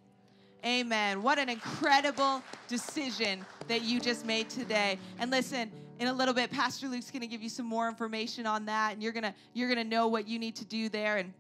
[0.65, 1.23] Amen.
[1.23, 4.97] What an incredible decision that you just made today.
[5.19, 8.47] And listen, in a little bit Pastor Luke's going to give you some more information
[8.47, 10.89] on that and you're going to you're going to know what you need to do
[10.89, 11.33] there and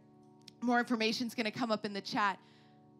[0.60, 2.38] more information is going to come up in the chat.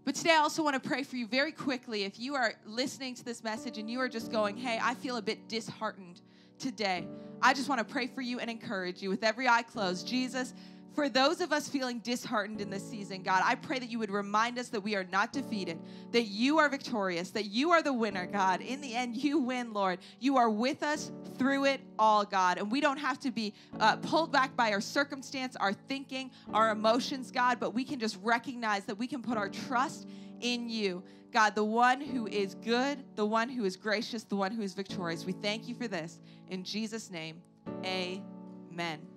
[0.05, 3.14] But today I also want to pray for you very quickly if you are listening
[3.16, 6.20] to this message and you are just going, "Hey, I feel a bit disheartened
[6.59, 7.07] today."
[7.41, 10.07] I just want to pray for you and encourage you with every eye closed.
[10.07, 10.55] Jesus,
[10.95, 14.11] for those of us feeling disheartened in this season, God, I pray that you would
[14.11, 15.78] remind us that we are not defeated,
[16.11, 18.61] that you are victorious, that you are the winner, God.
[18.61, 20.01] In the end, you win, Lord.
[20.20, 22.59] You are with us through it all, God.
[22.59, 26.70] And we don't have to be uh, pulled back by our circumstance, our thinking, our
[26.70, 30.09] emotions, God, but we can just recognize that we can put our trust
[30.40, 31.03] in you.
[31.32, 34.74] God, the one who is good, the one who is gracious, the one who is
[34.74, 35.24] victorious.
[35.24, 36.20] We thank you for this.
[36.49, 37.40] In Jesus' name,
[37.84, 39.11] amen.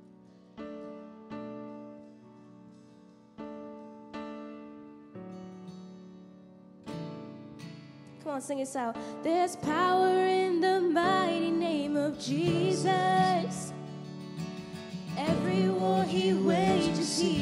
[8.35, 8.97] On, sing us out.
[9.23, 13.71] There's power in the mighty name of Jesus.
[15.17, 17.34] Every war he wages, he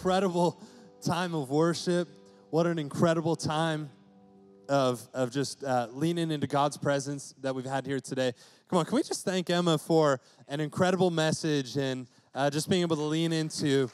[0.00, 0.58] incredible
[1.02, 2.08] time of worship.
[2.48, 3.90] What an incredible time
[4.66, 8.32] of, of just uh, leaning into God's presence that we've had here today.
[8.70, 12.80] Come on, can we just thank Emma for an incredible message and uh, just being
[12.80, 13.90] able to lean into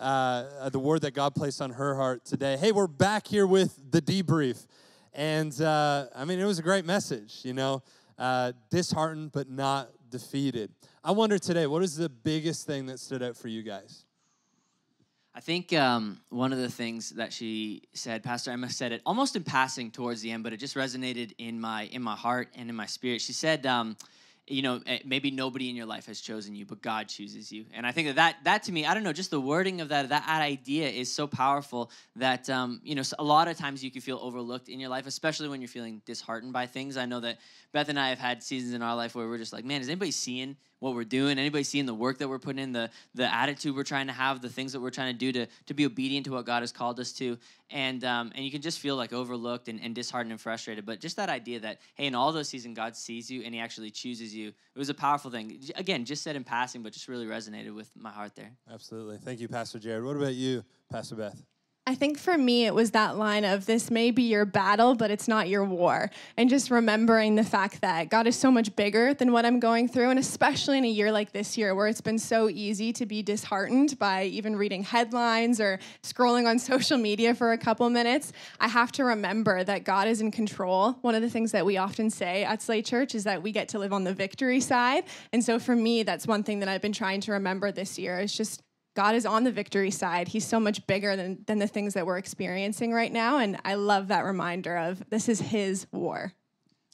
[0.00, 2.56] uh, the word that God placed on her heart today?
[2.56, 4.66] Hey, we're back here with the debrief.
[5.12, 7.82] And uh, I mean, it was a great message, you know,
[8.18, 10.70] uh, disheartened but not defeated.
[11.04, 14.03] I wonder today, what is the biggest thing that stood out for you guys?
[15.36, 19.34] I think um, one of the things that she said, Pastor Emma said it almost
[19.34, 22.70] in passing towards the end, but it just resonated in my in my heart and
[22.70, 23.20] in my spirit.
[23.20, 23.96] She said, um,
[24.46, 27.64] you know, eh, maybe nobody in your life has chosen you, but God chooses you.
[27.72, 29.88] And I think that that, that to me, I don't know, just the wording of
[29.88, 33.90] that, that idea is so powerful that, um, you know, a lot of times you
[33.90, 36.96] can feel overlooked in your life, especially when you're feeling disheartened by things.
[36.96, 37.38] I know that
[37.74, 39.88] Beth and I have had seasons in our life where we're just like, man, is
[39.88, 41.40] anybody seeing what we're doing?
[41.40, 44.40] Anybody seeing the work that we're putting in, the the attitude we're trying to have,
[44.40, 46.70] the things that we're trying to do to to be obedient to what God has
[46.70, 47.36] called us to?
[47.70, 50.86] And um, and you can just feel like overlooked and, and disheartened and frustrated.
[50.86, 53.60] But just that idea that hey, in all those seasons, God sees you and He
[53.60, 54.48] actually chooses you.
[54.48, 55.60] It was a powerful thing.
[55.74, 58.52] Again, just said in passing, but just really resonated with my heart there.
[58.72, 59.18] Absolutely.
[59.18, 60.04] Thank you, Pastor Jared.
[60.04, 60.62] What about you,
[60.92, 61.42] Pastor Beth?
[61.86, 65.10] I think for me, it was that line of this may be your battle, but
[65.10, 66.10] it's not your war.
[66.34, 69.88] And just remembering the fact that God is so much bigger than what I'm going
[69.88, 70.08] through.
[70.08, 73.22] And especially in a year like this year, where it's been so easy to be
[73.22, 78.68] disheartened by even reading headlines or scrolling on social media for a couple minutes, I
[78.68, 80.92] have to remember that God is in control.
[81.02, 83.68] One of the things that we often say at Slate Church is that we get
[83.68, 85.04] to live on the victory side.
[85.34, 88.20] And so for me, that's one thing that I've been trying to remember this year
[88.20, 88.62] is just
[88.94, 90.28] God is on the victory side.
[90.28, 93.38] He's so much bigger than, than the things that we're experiencing right now.
[93.38, 96.32] And I love that reminder of this is his war.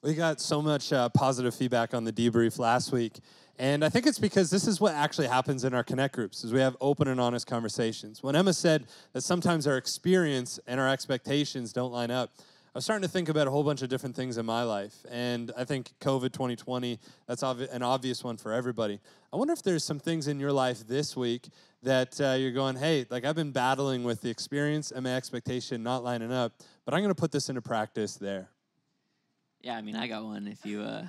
[0.03, 3.19] We got so much uh, positive feedback on the debrief last week.
[3.59, 6.55] And I think it's because this is what actually happens in our connect groups is
[6.55, 8.23] we have open and honest conversations.
[8.23, 12.33] When Emma said that sometimes our experience and our expectations don't line up,
[12.73, 14.95] I was starting to think about a whole bunch of different things in my life.
[15.11, 19.01] And I think COVID 2020, that's an obvious one for everybody.
[19.33, 21.49] I wonder if there's some things in your life this week
[21.83, 25.83] that uh, you're going, hey, like I've been battling with the experience and my expectation
[25.83, 26.53] not lining up,
[26.85, 28.51] but I'm going to put this into practice there.
[29.61, 30.83] Yeah, I mean, I got one if you.
[30.83, 31.07] Uh...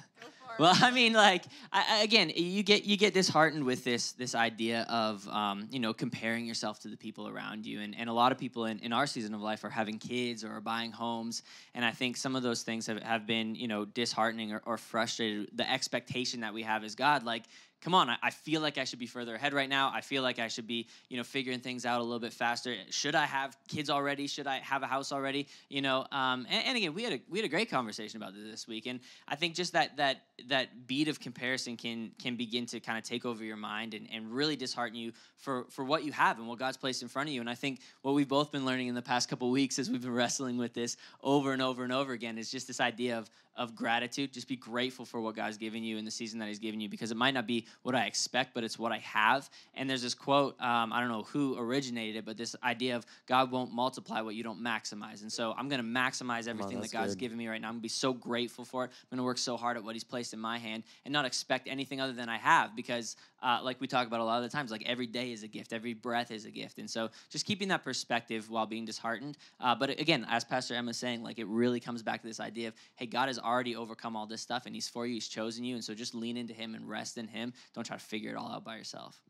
[0.62, 4.86] Well, I mean, like I, again, you get you get disheartened with this this idea
[4.92, 8.32] of um, you know comparing yourself to the people around you, and, and a lot
[8.32, 11.42] of people in, in our season of life are having kids or are buying homes,
[11.74, 14.78] and I think some of those things have, have been you know disheartening or, or
[14.78, 15.50] frustrated.
[15.56, 17.46] The expectation that we have as God, like
[17.82, 19.92] come on, I, I, feel like I should be further ahead right now.
[19.94, 22.76] I feel like I should be, you know, figuring things out a little bit faster.
[22.92, 24.28] Should I have kids already?
[24.28, 25.48] Should I have a house already?
[25.70, 28.34] You know, um, and, and, again, we had a we had a great conversation about
[28.34, 32.36] this this week, and I think just that that that beat of comparison can can
[32.36, 35.84] begin to kind of take over your mind and, and really dishearten you for for
[35.84, 37.42] what you have and what God's placed in front of you.
[37.42, 40.02] And I think what we've both been learning in the past couple weeks as we've
[40.02, 43.30] been wrestling with this over and over and over again is just this idea of
[43.56, 44.34] of gratitude.
[44.34, 46.90] Just be grateful for what God's given you in the season that He's given you
[46.90, 49.50] because it might not be what I expect, but it's what I have.
[49.74, 53.06] And there's this quote, um, I don't know who originated it, but this idea of
[53.28, 55.22] God won't multiply what you don't maximize.
[55.22, 57.20] And so I'm going to maximize everything on, that God's good.
[57.20, 57.68] given me right now.
[57.68, 58.92] I'm going to be so grateful for it.
[59.04, 61.26] I'm going to work so hard at what He's placed in my hand and not
[61.26, 64.50] expect anything other than I have because, uh, like we talk about a lot of
[64.50, 66.80] the times, like every day is a gift, every breath is a gift.
[66.80, 69.38] And so just keeping that perspective while being disheartened.
[69.60, 72.70] Uh, but again, as Pastor Emma saying, like it really comes back to this idea
[72.70, 75.64] of, hey, God has already overcome all this stuff and He's for you, He's chosen
[75.64, 75.76] you.
[75.76, 77.54] And so just lean into Him and rest in Him.
[77.74, 79.22] Don't try to figure it all out by yourself.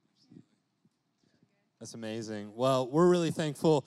[1.80, 2.52] That's amazing.
[2.56, 3.86] Well, we're really thankful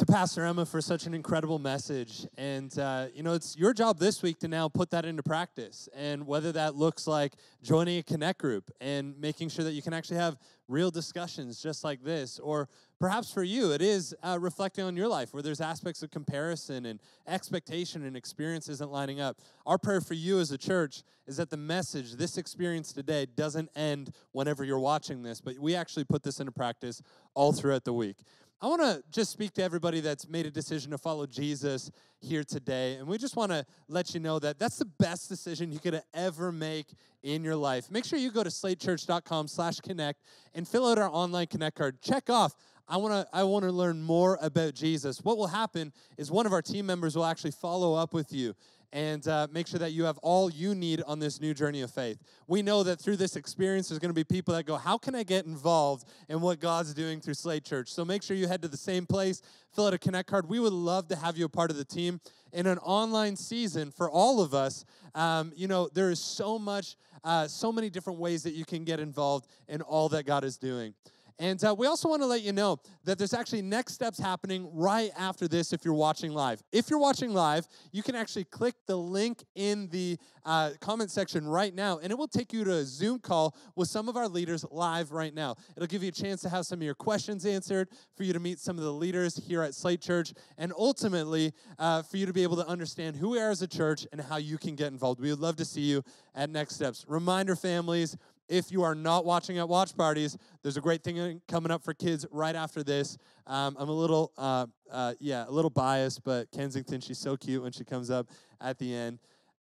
[0.00, 2.26] to Pastor Emma for such an incredible message.
[2.38, 5.90] And, uh, you know, it's your job this week to now put that into practice.
[5.94, 9.92] And whether that looks like joining a Connect group and making sure that you can
[9.92, 10.38] actually have
[10.68, 15.08] real discussions just like this, or perhaps for you, it is uh, reflecting on your
[15.08, 19.36] life where there's aspects of comparison and expectation and experience isn't lining up.
[19.66, 23.68] Our prayer for you as a church is that the message, this experience today, doesn't
[23.76, 27.02] end whenever you're watching this, but we actually put this into practice
[27.34, 28.16] all throughout the week.
[28.62, 31.90] I want to just speak to everybody that's made a decision to follow Jesus
[32.20, 32.96] here today.
[32.96, 36.02] And we just want to let you know that that's the best decision you could
[36.12, 36.88] ever make
[37.22, 37.90] in your life.
[37.90, 40.20] Make sure you go to slatechurch.com slash connect
[40.54, 42.02] and fill out our online connect card.
[42.02, 42.54] Check off.
[42.86, 45.20] I want to I want to learn more about Jesus.
[45.22, 48.54] What will happen is one of our team members will actually follow up with you
[48.92, 51.90] and uh, make sure that you have all you need on this new journey of
[51.90, 52.18] faith.
[52.46, 55.14] We know that through this experience, there's going to be people that go, How can
[55.14, 57.92] I get involved in what God's doing through Slate Church?
[57.92, 59.42] So make sure you head to the same place,
[59.74, 60.48] fill out a Connect card.
[60.48, 62.20] We would love to have you a part of the team.
[62.52, 64.84] In an online season for all of us,
[65.14, 68.82] um, you know, there is so much, uh, so many different ways that you can
[68.82, 70.94] get involved in all that God is doing.
[71.40, 74.68] And uh, we also want to let you know that there's actually next steps happening
[74.74, 76.62] right after this if you're watching live.
[76.70, 81.48] If you're watching live, you can actually click the link in the uh, comment section
[81.48, 84.28] right now, and it will take you to a Zoom call with some of our
[84.28, 85.56] leaders live right now.
[85.76, 88.40] It'll give you a chance to have some of your questions answered, for you to
[88.40, 92.34] meet some of the leaders here at Slate Church, and ultimately uh, for you to
[92.34, 94.92] be able to understand who we are as a church and how you can get
[94.92, 95.18] involved.
[95.20, 97.06] We would love to see you at Next Steps.
[97.08, 98.18] Reminder, families,
[98.50, 101.94] if you are not watching at watch parties, there's a great thing coming up for
[101.94, 103.16] kids right after this.
[103.46, 107.62] Um, I'm a little, uh, uh, yeah, a little biased, but Kensington, she's so cute
[107.62, 108.26] when she comes up
[108.60, 109.20] at the end.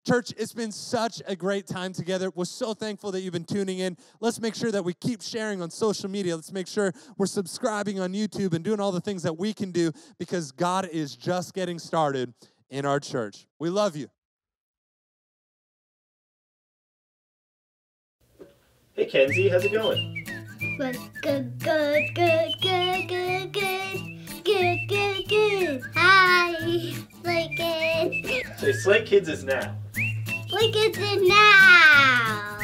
[0.08, 2.32] Church, it's been such a great time together.
[2.34, 3.98] We're so thankful that you've been tuning in.
[4.22, 6.36] Let's make sure that we keep sharing on social media.
[6.36, 9.72] Let's make sure we're subscribing on YouTube and doing all the things that we can
[9.72, 12.34] do because God is just getting started
[12.70, 13.48] in our church.
[13.60, 14.08] We love you.
[18.98, 20.26] Hey Kenzie, how's it going?
[20.80, 25.82] Good, good, good, good, good, good, good, good, good, good.
[25.94, 28.60] Hi, Slate Kids.
[28.60, 29.76] Say Slate Kids is now.
[30.48, 32.57] Slate Kids is now.